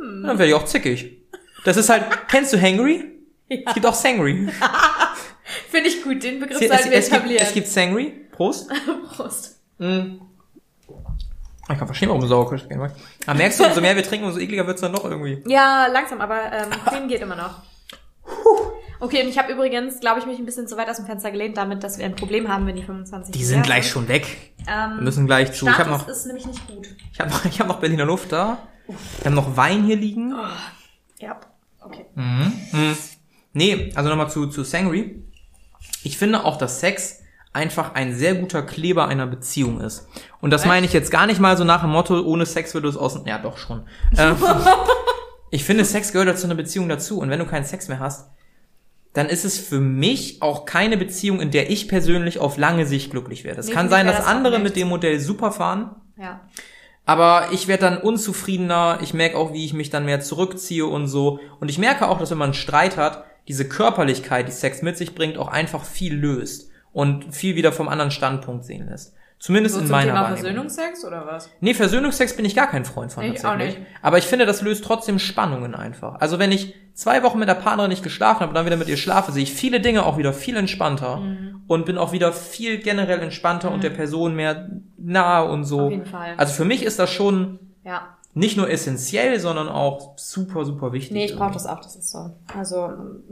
[0.00, 0.24] Hm.
[0.26, 1.22] dann werde ich auch zickig.
[1.64, 3.12] Das ist halt, kennst du Hangry?
[3.48, 4.48] Es gibt auch Sangry.
[5.70, 7.46] Finde ich gut, den Begriff Es, sollten wir es, gibt, etablieren.
[7.46, 8.26] es gibt Sangry.
[8.32, 8.72] Prost.
[9.16, 9.60] Prost.
[9.78, 10.16] Mm.
[11.70, 12.96] Ich kann verstehen, warum du Sauerkirsch gehen magst.
[13.26, 15.42] Aber merkst du, umso mehr wir trinken, umso ekliger wird's dann doch irgendwie.
[15.46, 17.62] Ja, langsam, aber ähm, Creme geht immer noch.
[19.00, 21.30] Okay, und ich habe übrigens, glaube ich, mich ein bisschen zu weit aus dem Fenster
[21.30, 24.26] gelehnt, damit, dass wir ein Problem haben, wenn die 25 Die sind gleich schon weg.
[24.66, 25.66] Ähm, Wir müssen gleich zu.
[25.66, 26.86] Ich habe noch, ist nämlich nicht gut.
[27.12, 28.58] ich hab noch, ich hab noch Berliner Luft da.
[28.86, 30.34] Wir haben noch Wein hier liegen.
[31.18, 31.38] Ja,
[31.80, 32.06] okay.
[32.14, 32.52] Mhm.
[32.72, 32.96] Mhm.
[33.52, 35.22] Nee, also nochmal zu, zu Sangry.
[36.02, 37.20] Ich finde auch, dass Sex
[37.54, 40.08] einfach ein sehr guter Kleber einer Beziehung ist.
[40.40, 40.68] Und das Echt?
[40.68, 43.18] meine ich jetzt gar nicht mal so nach dem Motto, ohne Sex würde es aus...
[43.24, 43.84] Ja, doch schon.
[44.18, 44.36] Ähm,
[45.50, 47.20] ich finde, Sex gehört halt zu einer Beziehung dazu.
[47.20, 48.28] Und wenn du keinen Sex mehr hast,
[49.12, 53.12] dann ist es für mich auch keine Beziehung, in der ich persönlich auf lange Sicht
[53.12, 53.60] glücklich werde.
[53.60, 55.94] Es Nee, kann sein, dass das andere mit dem Modell super fahren.
[56.18, 56.40] Ja.
[57.06, 61.06] Aber ich werde dann unzufriedener, ich merke auch, wie ich mich dann mehr zurückziehe und
[61.06, 61.38] so.
[61.60, 64.96] Und ich merke auch, dass wenn man einen Streit hat, diese Körperlichkeit, die Sex mit
[64.98, 69.14] sich bringt, auch einfach viel löst und viel wieder vom anderen Standpunkt sehen lässt.
[69.38, 70.38] Zumindest So in meiner Thema Wahrnehmung.
[70.42, 71.50] Versöhnungsex oder was?
[71.60, 73.74] Nee, Versöhnungsex bin ich gar kein Freund von Ich tatsächlich.
[73.74, 73.86] auch nicht.
[74.00, 76.14] Aber ich finde, das löst trotzdem Spannungen einfach.
[76.20, 78.88] Also wenn ich zwei Wochen mit der Partnerin nicht geschlafen habe und dann wieder mit
[78.88, 81.62] ihr schlafe, sehe ich viele Dinge auch wieder viel entspannter Mhm.
[81.66, 85.80] und bin auch wieder viel generell entspannter und der Person mehr nahe und so.
[85.82, 86.34] Auf jeden Fall.
[86.38, 88.16] Also für mich ist das schon Ja.
[88.34, 91.12] Nicht nur essentiell, sondern auch super, super wichtig.
[91.12, 92.30] Nee, ich brauche das auch, das ist so.
[92.56, 92.90] Also,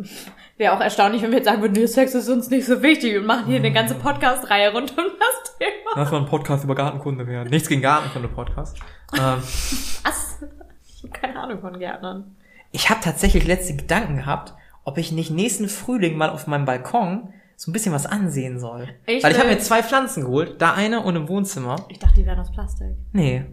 [0.57, 3.17] wäre auch erstaunlich, wenn wir jetzt sagen würden, nee, Sex ist uns nicht so wichtig
[3.19, 5.91] und machen hier eine ganze Podcast-Reihe rund um das Thema.
[5.97, 7.51] Lass mal ein Podcast über Gartenkunde werden.
[7.51, 8.79] Nichts gegen Gartenkunde-Podcast.
[9.15, 9.21] ähm,
[10.05, 10.39] Was?
[10.87, 12.37] Ich habe keine Ahnung von Gärtnern.
[12.71, 17.33] ich habe tatsächlich letzte Gedanken gehabt, ob ich nicht nächsten Frühling mal auf meinem Balkon
[17.57, 18.89] so ein bisschen was ansehen soll.
[19.07, 21.77] Ich Weil ich habe mir zwei Pflanzen geholt, da eine und im Wohnzimmer.
[21.89, 22.89] Ich dachte, die wären aus Plastik.
[23.13, 23.45] Nee.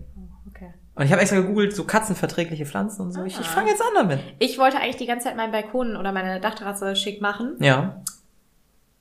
[0.99, 3.23] Und ich habe extra gegoogelt, so katzenverträgliche Pflanzen und so.
[3.23, 3.49] Ich, ich Ah.
[3.49, 4.19] fange jetzt an damit.
[4.39, 7.55] Ich wollte eigentlich die ganze Zeit meinen Balkon oder meine Dachterrasse schick machen.
[7.59, 8.01] Ja,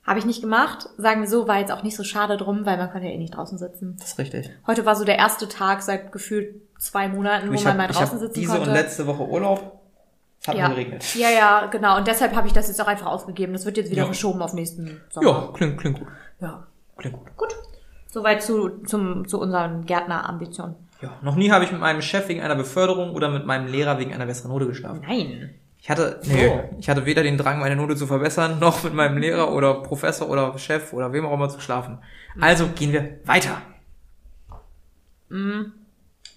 [0.05, 0.89] Habe ich nicht gemacht.
[0.97, 3.17] Sagen wir so, war jetzt auch nicht so schade drum, weil man konnte ja eh
[3.17, 3.95] nicht draußen sitzen.
[3.99, 4.49] das ist richtig.
[4.65, 8.17] Heute war so der erste Tag seit gefühlt zwei Monaten, Du, wo man mal draußen
[8.17, 8.69] sitzen diese konnte.
[8.69, 9.79] und letzte Woche Urlaub.
[10.41, 10.69] Es hat ja.
[10.69, 11.13] geregnet.
[11.15, 11.97] ja, ja, genau.
[11.97, 13.51] Und deshalb habe ich das jetzt auch einfach ausgegeben.
[13.53, 14.05] Das wird jetzt wieder Ja.
[14.05, 15.53] verschoben auf nächsten Ja, Sommer.
[15.53, 16.07] klingt, klingt gut.
[16.39, 16.65] Ja.
[16.97, 17.37] Klingt gut.
[17.37, 17.55] Gut.
[18.07, 20.75] Soweit zu, zum, zu unseren Gärtner-Ambitionen.
[21.01, 23.99] Ja, noch nie habe ich mit meinem Chef wegen einer Beförderung oder mit meinem Lehrer
[23.99, 25.01] wegen einer besseren Note geschlafen.
[25.07, 25.55] Nein.
[25.81, 26.75] Ich hatte, nee, Oh.
[26.77, 30.29] ich hatte weder den Drang, meine Note zu verbessern, noch mit meinem Lehrer oder Professor
[30.29, 31.99] oder Chef oder wem auch immer zu schlafen.
[32.39, 33.61] Also gehen wir weiter.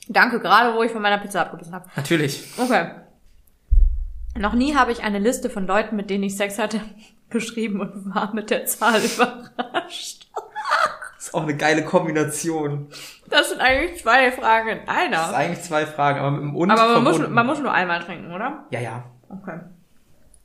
[0.08, 1.88] Danke, gerade wo ich von meiner Pizza abgebissen habe.
[1.96, 2.52] Natürlich.
[2.58, 2.90] Okay.
[4.38, 6.80] Noch nie habe ich eine Liste von Leuten, mit denen ich Sex hatte,
[7.30, 10.28] beschrieben und war mit der Zahl überrascht.
[11.32, 12.88] Das ist auch eine geile Kombination.
[13.30, 15.34] Das sind eigentlich zwei Fragen in Das ist einer.
[15.36, 18.30] eigentlich zwei Fragen, aber mit dem Und Aber man muss, man muss nur einmal trinken,
[18.32, 18.64] oder?
[18.70, 19.04] ja, ja.
[19.30, 19.60] Okay.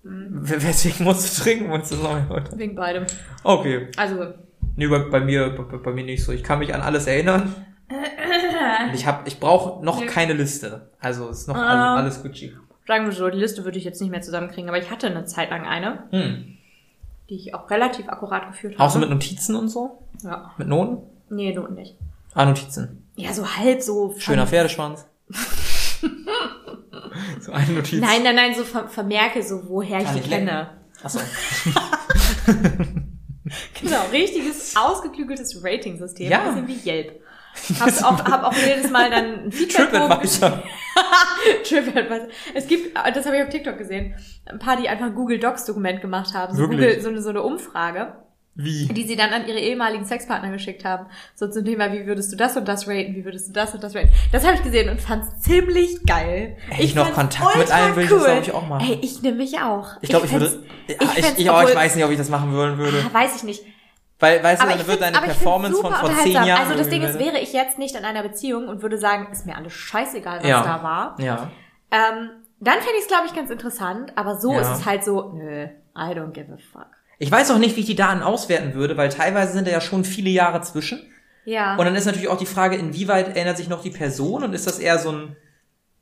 [0.04, 1.68] W- Weswegen musst du trinken?
[1.68, 2.58] Musst du sagen heute?
[2.58, 3.06] Wegen beidem.
[3.44, 3.88] Okay.
[3.98, 4.34] Also,
[4.78, 6.32] Nee, bei, bei mir, bei, bei mir nicht so.
[6.32, 7.54] Ich kann mich an alles erinnern.
[7.90, 10.06] Und ich hab, ich brauche noch Nee.
[10.06, 10.90] keine Liste.
[11.00, 11.96] Also ist noch Ah.
[11.96, 12.56] alles, alles Gucci.
[12.88, 15.26] sagen wir so, die Liste würde ich jetzt nicht mehr zusammenkriegen, aber ich hatte eine
[15.26, 16.57] Zeit lang eine, Hm.
[17.30, 18.84] Die ich auch relativ akkurat geführt habe.
[18.84, 20.00] Auch so mit Notizen und so?
[20.24, 20.54] Ja.
[20.58, 21.04] Mit Noten?
[21.30, 21.96] Nee, du nicht.
[22.34, 23.08] Ah, Notizen.
[23.16, 24.16] Ja, so halb so.
[24.18, 25.06] Schöner Pferdeschwanz.
[27.40, 28.00] so eine Notiz.
[28.00, 30.48] Nein, nein, nein, so ver vermerke so, woher ich Kann die ich lecken.
[30.48, 30.70] kenne.
[31.04, 31.20] Achso.
[33.82, 36.30] Genau, richtiges, ausgeklügeltes Rating-System.
[36.30, 36.44] Ja.
[36.50, 37.22] Ein bisschen wie Yelp.
[37.80, 40.64] Hab auch, hab auch jedes Mal dann ein Feedback TripAdvisor.
[41.64, 42.28] TripAdvisor.
[42.54, 44.16] Es gibt, das habe ich auf TikTok gesehen,
[44.46, 46.54] ein paar, die einfach ein Google Docs Dokument gemacht haben.
[46.56, 46.80] So, Wirklich?
[46.80, 48.14] Google, so, eine, so eine Umfrage,
[48.56, 48.88] Wie?
[48.88, 51.08] die sie dann an ihre ehemaligen Sexpartner geschickt haben.
[51.36, 53.84] So zum Thema, wie würdest du das und das raten, wie würdest du das und
[53.84, 54.10] das raten.
[54.32, 56.58] Das habe ich gesehen und fand's ziemlich geil.
[56.70, 58.88] Hätte ich noch Kontakt mit allen, würde ich das, glaub ich, auch machen.
[58.90, 59.90] Ey, ich nehme mich auch.
[60.02, 60.50] Ich glaube, ich, würde.
[60.50, 63.04] fänd's- Ich, ich, ich, aber ich obwohl- weiß nicht, ob ich das machen wollen würde.
[63.10, 63.64] Ah, Weiß ich nicht.
[64.20, 66.32] Weil, weißt du, Aber dann ich wird deine Performance von vor zehn.
[66.34, 66.62] Jahren.
[66.62, 69.46] Also das Ding ist, wäre ich jetzt nicht in einer Beziehung und würde sagen, ist
[69.46, 70.64] mir alles scheißegal, was Ja.
[70.64, 71.16] da war.
[71.20, 71.52] Ja.
[71.92, 74.14] Ähm, dann fände ich es, glaube ich, ganz interessant.
[74.16, 74.62] Aber so Ja.
[74.62, 75.66] ist es halt so, nö,
[75.96, 76.88] I don't give a fuck.
[77.20, 79.82] Ich weiß auch nicht, wie ich die Daten auswerten würde, weil teilweise sind da ja
[79.82, 81.02] schon viele Jahre zwischen.
[81.46, 81.76] Ja.
[81.76, 84.68] Und dann ist natürlich auch die Frage, inwieweit erinnert sich noch die Person und ist
[84.68, 85.36] das eher so ein,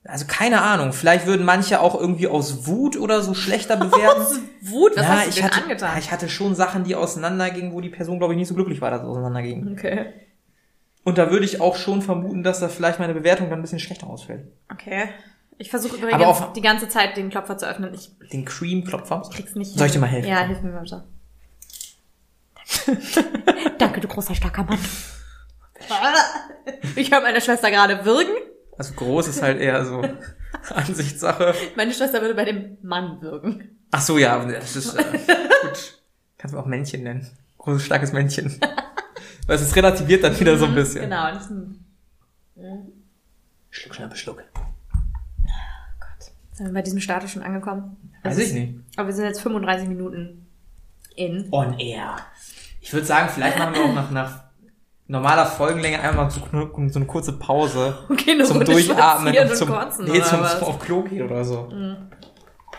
[0.07, 4.49] also keine Ahnung, vielleicht würden manche auch irgendwie aus Wut oder so schlechter bewerten.
[4.61, 5.97] Wut, was ja, hast du ich denn hatte, angetan?
[5.99, 8.91] ich hatte schon Sachen, die auseinandergingen, wo die Person, glaube ich, nicht so glücklich war,
[8.91, 9.71] dass es auseinanderging.
[9.73, 10.13] okay.
[11.03, 13.79] Und da würde ich auch schon vermuten, dass da vielleicht meine Bewertung dann ein bisschen
[13.79, 14.47] schlechter ausfällt.
[14.71, 15.09] Okay.
[15.59, 17.93] Ich versuche übrigens auf- die ganze Zeit den Klopfer zu öffnen.
[17.93, 19.21] Ich Den Cream-Klopfer.
[19.31, 20.01] krieg's nicht Soll ich hin.
[20.01, 20.29] dir mal helfen?
[20.29, 20.83] Ja, hilf mir mal.
[23.77, 24.79] Danke, du großer, starker Mann.
[26.95, 28.31] Ich höre meine Schwester gerade würgen.
[28.77, 30.03] Also groß ist halt eher so
[30.73, 31.53] Ansichtssache.
[31.75, 33.77] Meine Schwester würde bei dem Mann würgen.
[33.91, 36.01] Ach so, ja, das ist äh, gut.
[36.37, 37.27] Kannst du auch Männchen nennen.
[37.57, 38.59] Großes, starkes Männchen.
[39.47, 41.03] Weil es relativiert dann wieder so ein bisschen.
[41.03, 41.31] Genau.
[41.31, 41.85] Das ist ein
[43.69, 44.43] Schluck, schnell, Beschluck.
[45.99, 46.31] Gott.
[46.53, 47.97] Sind wir bei diesem Status schon angekommen?
[48.23, 48.75] Weiß ich nicht.
[48.95, 50.47] Aber wir sind jetzt 35 Minuten
[51.15, 51.47] in.
[51.51, 52.17] On air.
[52.81, 54.44] Ich würde sagen, vielleicht machen wir auch nach, nach
[55.07, 56.41] normaler Folgenlänge einmal so,
[56.89, 60.63] so eine kurze Pause Okay, eine zum Runde Durchatmen und zum, Kotzen, nee, zum, zum
[60.67, 61.71] auf Klo gehen oder so.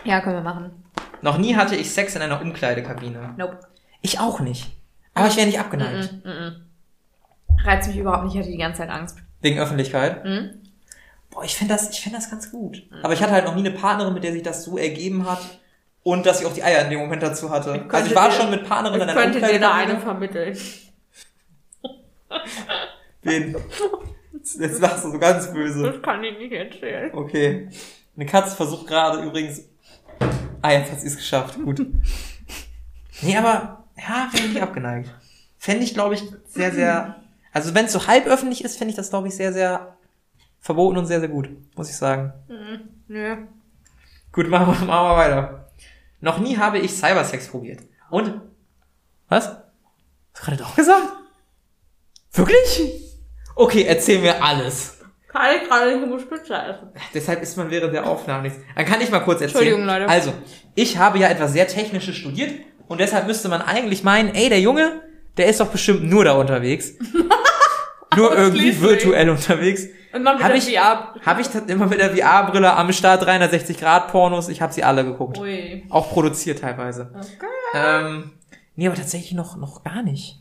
[0.03, 0.83] Ja, können wir machen.
[1.21, 3.33] Noch nie hatte ich Sex in einer Umkleidekabine.
[3.37, 3.59] Nope.
[4.01, 4.77] Ich auch nicht.
[5.13, 6.13] Aber ich wäre nicht abgeneigt.
[7.65, 9.17] Reizt mich überhaupt nicht, ich hatte die ganze Zeit Angst.
[9.41, 10.23] Wegen Öffentlichkeit.
[10.23, 10.61] Mhm.
[11.31, 12.83] Boah, ich finde das, ich finde das ganz gut.
[13.03, 15.39] Aber ich hatte halt noch nie eine Partnerin, mit der sich das so ergeben hat.
[16.03, 17.71] Und dass ich auch die Eier in dem Moment dazu hatte.
[17.73, 19.93] könnte also ich war dir- schon mit Partnerinnen Ich in einer könnte dir da eine
[19.95, 19.99] Umkleidekabine.
[19.99, 20.57] vermitteln.
[23.23, 23.55] Wen?
[24.33, 25.91] Jetzt lachst du so ganz böse.
[25.91, 27.13] Das kann ich nicht erzählen.
[27.13, 27.69] Okay.
[28.15, 29.61] Eine Katze versucht gerade übrigens.
[30.61, 31.57] Ah, jetzt hat sie es geschafft.
[31.63, 31.85] Gut.
[33.21, 35.13] Nee, aber ja, wäre ich nicht abgeneigt.
[35.57, 37.21] Fände ich, glaube ich, sehr, sehr.
[37.51, 39.97] Also wenn es so halb öffentlich ist, fände ich das, glaube ich, sehr, sehr
[40.59, 42.33] verboten und sehr, sehr gut, muss ich sagen.
[43.07, 43.37] Nö.
[44.31, 45.71] Gut, machen wir, machen wir weiter.
[46.21, 47.81] Noch nie habe ich Cybersex probiert.
[48.09, 48.41] Und?
[49.29, 49.47] Was?
[49.47, 49.61] Hast
[50.35, 51.07] du gerade doch gesagt?
[52.37, 52.91] Wirklich?
[53.55, 54.99] Okay, erzähl mir alles.
[55.27, 56.89] Kann ich gerade nicht muss Pizza essen.
[57.13, 58.59] Deshalb ist man während der Aufnahme nichts.
[58.75, 59.63] Dann kann ich mal kurz erzählen.
[59.67, 60.09] Entschuldigung, Leute.
[60.09, 60.33] Also,
[60.75, 62.51] ich habe ja etwas sehr Technisches studiert
[62.87, 65.01] und deshalb müsste man eigentlich meinen, ey, der Junge,
[65.35, 66.93] der ist doch bestimmt nur da unterwegs.
[68.15, 69.83] nur irgendwie virtuell unterwegs.
[70.13, 71.13] Und dann Hab ich- VR.
[71.25, 74.83] Habe ich das immer mit der VR-Brille am Start 360 Grad Pornos, ich habe sie
[74.83, 75.37] alle geguckt.
[75.37, 75.83] Ui.
[75.89, 77.11] Auch produziert teilweise.
[77.13, 77.47] Okay.
[77.75, 78.31] Ähm,
[78.75, 80.39] nee, aber tatsächlich noch, noch gar nicht.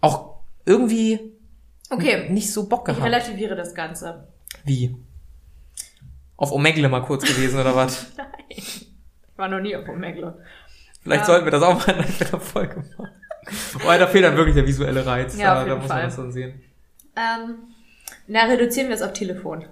[0.00, 0.37] Auch
[0.68, 1.32] irgendwie
[1.90, 2.28] Okay.
[2.30, 3.04] nicht so Bock Ich gehabt.
[3.04, 4.28] relativiere das Ganze.
[4.64, 4.94] Wie?
[6.36, 8.06] Auf Omegle mal kurz gewesen oder was?
[8.16, 8.26] Nein.
[8.48, 8.86] Ich
[9.36, 10.44] war noch nie auf Omegle.
[11.02, 11.26] Vielleicht Ja.
[11.26, 13.08] sollten wir das auch mal in einer Folge machen.
[13.84, 15.36] Weil da fehlt dann wirklich der visuelle Reiz.
[15.38, 15.96] Ja, da, auf da jeden muss Fall.
[15.98, 16.60] man das dann sehen.
[17.16, 17.54] Ähm,
[18.26, 19.64] na, reduzieren wir es auf Telefon.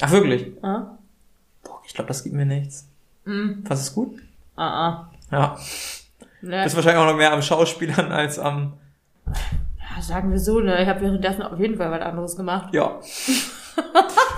[0.00, 0.52] Ach, wirklich?
[0.62, 0.96] Ah?
[1.64, 2.88] Boah, ich glaube, das gibt mir nichts.
[3.24, 3.64] Mhm.
[3.66, 4.20] Was ist gut?
[4.54, 5.12] Ah, ah.
[5.32, 5.58] Ja.
[6.40, 8.78] Ne, Bist wahrscheinlich auch noch mehr am Schauspielern als am, ja,
[10.00, 10.82] sagen wir so, ne?
[10.82, 12.74] Ich habe währenddessen auf jeden Fall was anderes gemacht.
[12.74, 12.98] ja.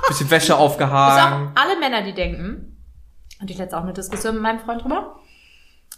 [0.08, 1.52] Bisschen Wäsche ist auch aufgehangen.
[1.54, 2.76] alle Männer, die denken,
[3.40, 5.16] und ich letzte auch eine Diskussion mit meinem Freund drüber.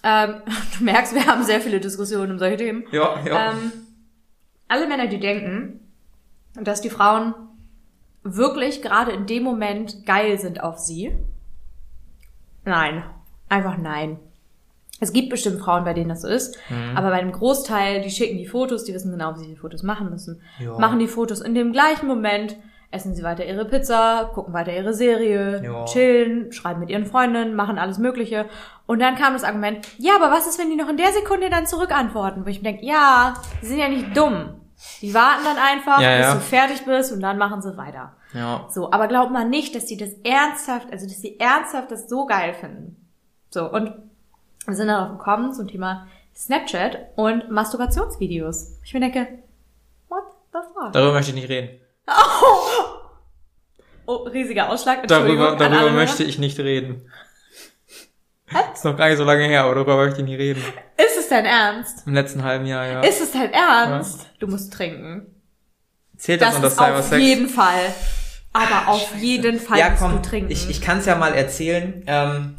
[0.02, 0.42] Ähm,
[0.78, 2.84] du merkst, wir haben sehr viele Diskussionen um solche Themen.
[2.92, 3.52] Ja, ja.
[3.52, 3.72] Ähm,
[4.68, 5.80] alle Männer, die denken,
[6.54, 7.34] dass die Frauen
[8.22, 11.16] wirklich gerade in dem Moment geil sind auf sie.
[12.64, 13.02] Nein.
[13.48, 14.18] Einfach nein.
[15.02, 16.96] Es gibt bestimmt Frauen, bei denen das so ist, Mhm.
[16.96, 19.82] aber bei einem Großteil, die schicken die Fotos, die wissen genau, wie sie die Fotos
[19.82, 20.78] machen müssen, Ja.
[20.78, 22.56] machen die Fotos in dem gleichen Moment,
[22.92, 25.84] essen sie weiter ihre Pizza, gucken weiter ihre Serie, Ja.
[25.86, 28.46] chillen, schreiben mit ihren Freundinnen, machen alles Mögliche.
[28.86, 31.50] Und dann kam das Argument, ja, aber was ist, wenn die noch in der Sekunde
[31.50, 32.44] dann zurückantworten?
[32.44, 34.50] Wo ich mir denke, ja, die sind ja nicht dumm.
[35.00, 36.34] Die warten dann einfach, Ja, bis ja.
[36.34, 38.12] du fertig bist und dann machen sie weiter.
[38.34, 38.66] ja.
[38.70, 42.26] So, aber glaubt mal nicht, dass sie das ernsthaft, also dass sie ernsthaft das so
[42.26, 42.96] geil finden.
[43.50, 43.92] So, und
[44.66, 48.78] wir sind darauf gekommen zum Thema Snapchat und Masturbationsvideos.
[48.84, 49.26] Ich mir denke,
[50.08, 50.92] what the fuck?
[50.92, 51.80] Darüber möchte ich nicht reden.
[54.04, 55.06] Oh, riesiger Ausschlag.
[55.06, 57.08] Darüber, darüber möchte ich nicht reden.
[58.50, 58.62] Was?
[58.74, 60.60] Ist noch gar nicht so lange her, aber darüber möchte ich nicht reden.
[60.96, 62.04] Ist es dein Ernst?
[62.06, 63.00] Im letzten halben Jahr, ja.
[63.02, 64.26] Ist es dein Ernst?
[64.40, 65.26] Du musst trinken.
[66.16, 67.22] Zählt das, Das unter ist auf Cybersex?
[67.22, 67.94] jeden Fall.
[68.52, 70.50] Aber auf jeden Fall ja, musst komm, du trinken.
[70.50, 72.02] ich, ich kann es ja mal erzählen.
[72.06, 72.56] Ähm,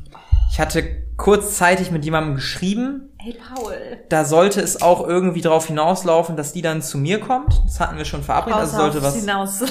[0.49, 3.13] ich hatte kurzzeitig mit jemandem geschrieben.
[3.17, 3.75] hey Paul.
[4.09, 7.61] Da sollte es auch irgendwie drauf hinauslaufen, dass die dann zu mir kommt.
[7.65, 8.59] Das hatten wir schon verabredet.
[8.59, 9.15] Also sollte was.
[9.15, 9.63] hinaus.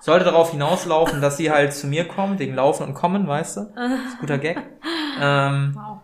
[0.00, 3.60] Sollte darauf hinauslaufen, dass sie halt zu mir kommt, wegen Laufen und Kommen, weißt du?
[3.74, 4.58] Das ist ein guter Gag.
[5.20, 5.98] Ähm, wow.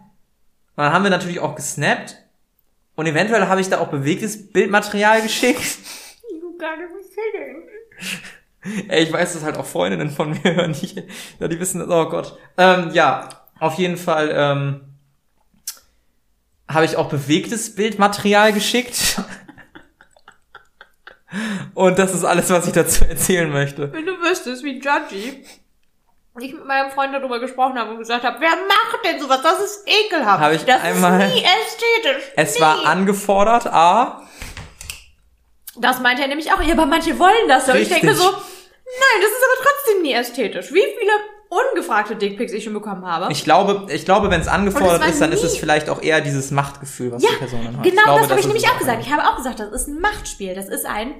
[0.77, 2.17] dann haben wir natürlich auch gesnappt.
[2.97, 5.79] Und eventuell habe ich da auch bewegtes Bildmaterial geschickt.
[6.31, 7.63] You gotta be kidding.
[8.89, 11.03] Ey, ich weiß, dass halt auch Freundinnen von mir hören, die,
[11.39, 12.39] ja, die wissen das, oh Gott.
[12.57, 13.29] Ähm, ja,
[13.61, 14.81] auf jeden Fall ähm,
[16.69, 19.21] habe ich auch bewegtes Bildmaterial geschickt.
[21.75, 23.93] Und das ist alles, was ich dazu erzählen möchte.
[23.93, 25.45] Wenn du wüsstest, wie judgy
[26.39, 29.41] ich mit meinem Freund darüber gesprochen habe und gesagt habe, wer macht denn sowas?
[29.43, 30.41] Das ist ekelhaft.
[30.41, 32.33] Habe ich das einmal- ist nie ästhetisch.
[32.37, 32.61] Es nie.
[32.61, 34.23] war angefordert, A.
[35.79, 36.61] Das meint er nämlich auch.
[36.63, 37.69] Ja, aber manche wollen das.
[37.69, 38.31] Und ich denke so,
[38.87, 40.73] nein, das ist aber trotzdem nie ästhetisch.
[40.73, 41.13] Wie viele
[41.49, 43.31] ungefragte Dickpics ich schon bekommen habe.
[43.33, 46.51] Ich glaube, ich glaube, wenn es angefordert ist, dann ist es vielleicht auch eher dieses
[46.51, 47.85] Machtgefühl, was ja, die Person dann hat.
[47.85, 49.03] genau glaube, das habe ich nämlich auch gesagt.
[49.03, 50.55] Ich habe auch gesagt, das ist ein Machtspiel.
[50.55, 51.15] Das ist ein...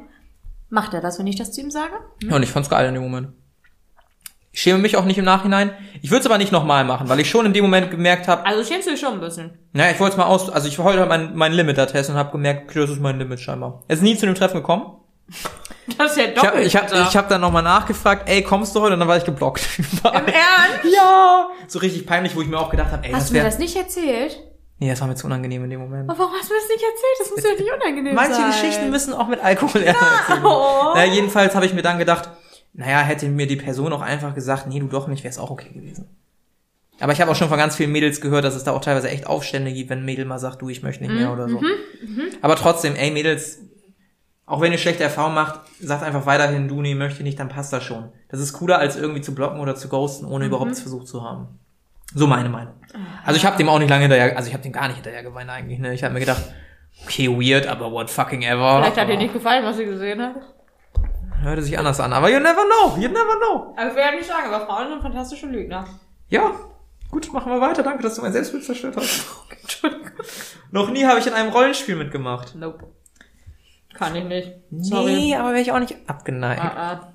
[0.69, 1.93] Macht er das, wenn ich das zu ihm sage?
[2.25, 3.29] Ja, und ich fand's geil in dem Moment.
[4.51, 5.71] Ich schäme mich auch nicht im Nachhinein.
[6.03, 8.45] Ich würde es aber nicht nochmal machen, weil ich schon in dem Moment gemerkt habe,
[8.47, 9.57] Also schämst du dich schon ein bisschen.
[9.73, 12.15] naja, ich wollte es mal aus, also ich wollte halt mein, mein Limit da testen
[12.15, 13.85] und habe gemerkt, okay, das ist mein Limit scheinbar.
[13.87, 14.97] Es ist nie zu dem Treffen gekommen.
[15.99, 16.67] Das ist ja Ich habe doppelt.
[16.67, 18.95] ich hab, ich hab dann nochmal nachgefragt, ey, kommst du heute?
[18.95, 19.63] Und dann war ich geblockt.
[19.79, 20.21] Überall.
[20.21, 20.93] Im Ernst?
[20.95, 21.49] ja!
[21.69, 23.59] So richtig peinlich, wo ich mir auch gedacht habe, ey, Hast das du mir das
[23.59, 24.37] nicht erzählt?
[24.81, 26.11] Nee, das war mir zu unangenehm in dem Moment.
[26.11, 27.17] Aber warum hast du mir das nicht erzählt?
[27.21, 28.51] Das muss ja nicht unangenehm Manche sein.
[28.51, 30.91] Geschichten müssen auch mit Alkohol erzählt Oh.
[30.95, 32.31] Naja, jedenfalls habe ich mir dann gedacht,
[32.75, 35.51] naja, hätte mir die Person auch einfach gesagt, nee, du doch nicht, wäre es auch
[35.51, 36.09] okay gewesen.
[36.99, 39.09] Aber ich habe auch schon von ganz vielen Mädels gehört, dass es da auch teilweise
[39.09, 41.49] echt Aufstände gibt, wenn ein Mädel mal sagt, du, ich möchte nicht Mhm, mehr oder
[41.49, 41.63] so.
[42.43, 43.61] Aber trotzdem, ey, Mädels,
[44.47, 47.73] auch wenn ihr schlechte Erfahrungen macht, sagt einfach weiterhin, du, nee, möchte nicht, dann passt
[47.73, 48.11] das schon.
[48.29, 50.33] Das ist cooler, als irgendwie zu blocken oder zu ghosten, Mhm.
[50.33, 51.59] ohne überhaupt es versucht zu haben.
[52.15, 52.75] So meine Meinung.
[53.25, 55.23] Also ich habe dem auch nicht lange hinterher, also ich habe dem gar nicht hinterher
[55.25, 55.93] geweint eigentlich, ne?
[55.93, 56.43] Ich habe mir gedacht,
[57.05, 58.79] okay, weird, aber what fucking ever.
[58.81, 60.37] Vielleicht hat dir nicht gefallen, was sie gesehen hat.
[61.43, 63.75] Hörte sich anders an, aber you never know, you never know.
[63.77, 65.85] Aber ich will ja nicht sagen, aber Frauen sind fantastische Lügner.
[66.29, 66.53] Ja,
[67.11, 67.83] gut, machen wir weiter.
[67.83, 69.27] Danke, dass du mein Selbstbild zerstört hast.
[69.63, 70.11] Entschuldigung.
[70.71, 72.55] Noch nie habe ich in einem Rollenspiel mitgemacht.
[72.55, 72.87] Nope.
[73.99, 74.53] Kann ich nicht.
[74.81, 75.15] Sorry.
[75.15, 76.61] Nee, aber wäre ich auch nicht abgeneigt.
[76.63, 77.13] Ah, ah.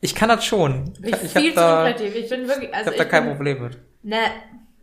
[0.00, 0.92] Ich kann das schon.
[1.02, 2.06] Ich, Ich, ich viel habe zu da.
[2.06, 3.78] Ich bin wirklich, ich also hab da kein bin- Problem mit.
[4.02, 4.16] Ne,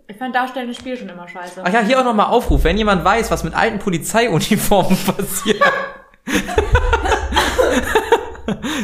[0.07, 1.61] ich fand darstellendes Spiel schon immer scheiße.
[1.65, 2.63] Ach ja, hier auch nochmal Aufruf.
[2.63, 5.61] Wenn jemand weiß, was mit alten Polizeiuniformen passiert,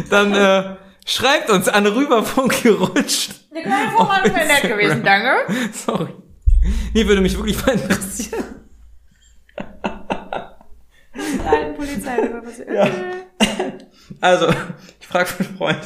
[0.09, 0.75] dann äh,
[1.05, 3.31] schreibt uns an rüberfunk gerutscht.
[3.51, 5.31] Eine kleine Vorwarnung wäre nett gewesen, danke.
[5.73, 6.13] Sorry.
[6.93, 8.43] Nee, würde mich wirklich mal interessieren.
[11.81, 12.87] Polizei, was Ja.
[14.19, 14.49] Also,
[14.99, 15.79] ich frage für einen Freund,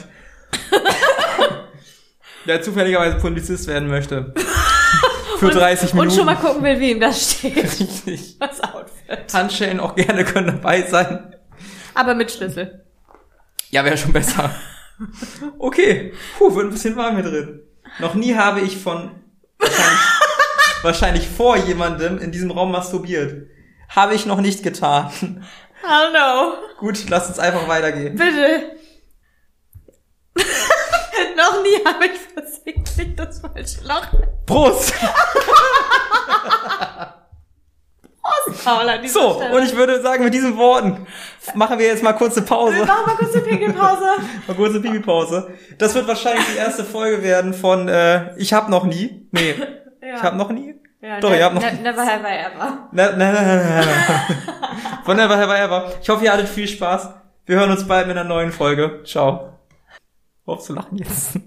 [2.47, 4.33] der zufälligerweise Polizist werden möchte.
[5.37, 6.09] Für 30 Minuten.
[6.09, 7.57] Und schon mal gucken will, wie ihm das steht.
[7.57, 8.39] Richtig.
[8.39, 9.31] Das Outfit.
[9.31, 11.35] Handschellen auch gerne können dabei sein.
[11.93, 12.83] Aber mit Schlüssel.
[13.69, 14.49] Ja, wäre schon besser.
[15.59, 16.13] Okay.
[16.37, 17.59] Puh, wird ein bisschen warm hier drin.
[17.99, 19.11] Noch nie habe ich von
[19.59, 19.99] wahrscheinlich,
[20.81, 23.47] wahrscheinlich vor jemandem in diesem Raum masturbiert.
[23.89, 25.43] Habe ich noch nicht getan.
[25.87, 26.53] I don't know.
[26.79, 28.15] Gut, lass uns einfach weitergehen.
[28.15, 28.71] Bitte.
[31.37, 34.07] Noch nie habe ich versehentlich das falsche Loch.
[34.45, 34.93] Prost!
[38.63, 39.55] Paul an dieser So, Stelle.
[39.55, 41.05] und ich würde sagen, mit diesen Worten
[41.53, 42.85] machen wir jetzt mal kurze Wir Pause.
[42.85, 44.05] machen mal kurz eine Pinkelpause.
[44.47, 45.53] Mal kurze Pipi-Pause.
[45.77, 49.27] Das wird wahrscheinlich die erste Folge werden von äh, Ich hab noch nie.
[49.31, 49.55] Nee,
[50.01, 50.15] Ja.
[50.15, 50.75] ich hab noch nie.
[51.05, 52.87] Ja, Doch, ne, ihr habt noch- ne, never have I ever.
[52.91, 55.01] Na, na, na, na, na.
[55.03, 55.93] Von Never Have I Ever.
[56.01, 57.09] Ich hoffe, ihr hattet viel Spaß.
[57.45, 59.03] Wir hören uns bald mit einer neuen Folge.
[59.05, 59.59] Ciao.
[60.45, 61.39] Worauf zu lachen jetzt?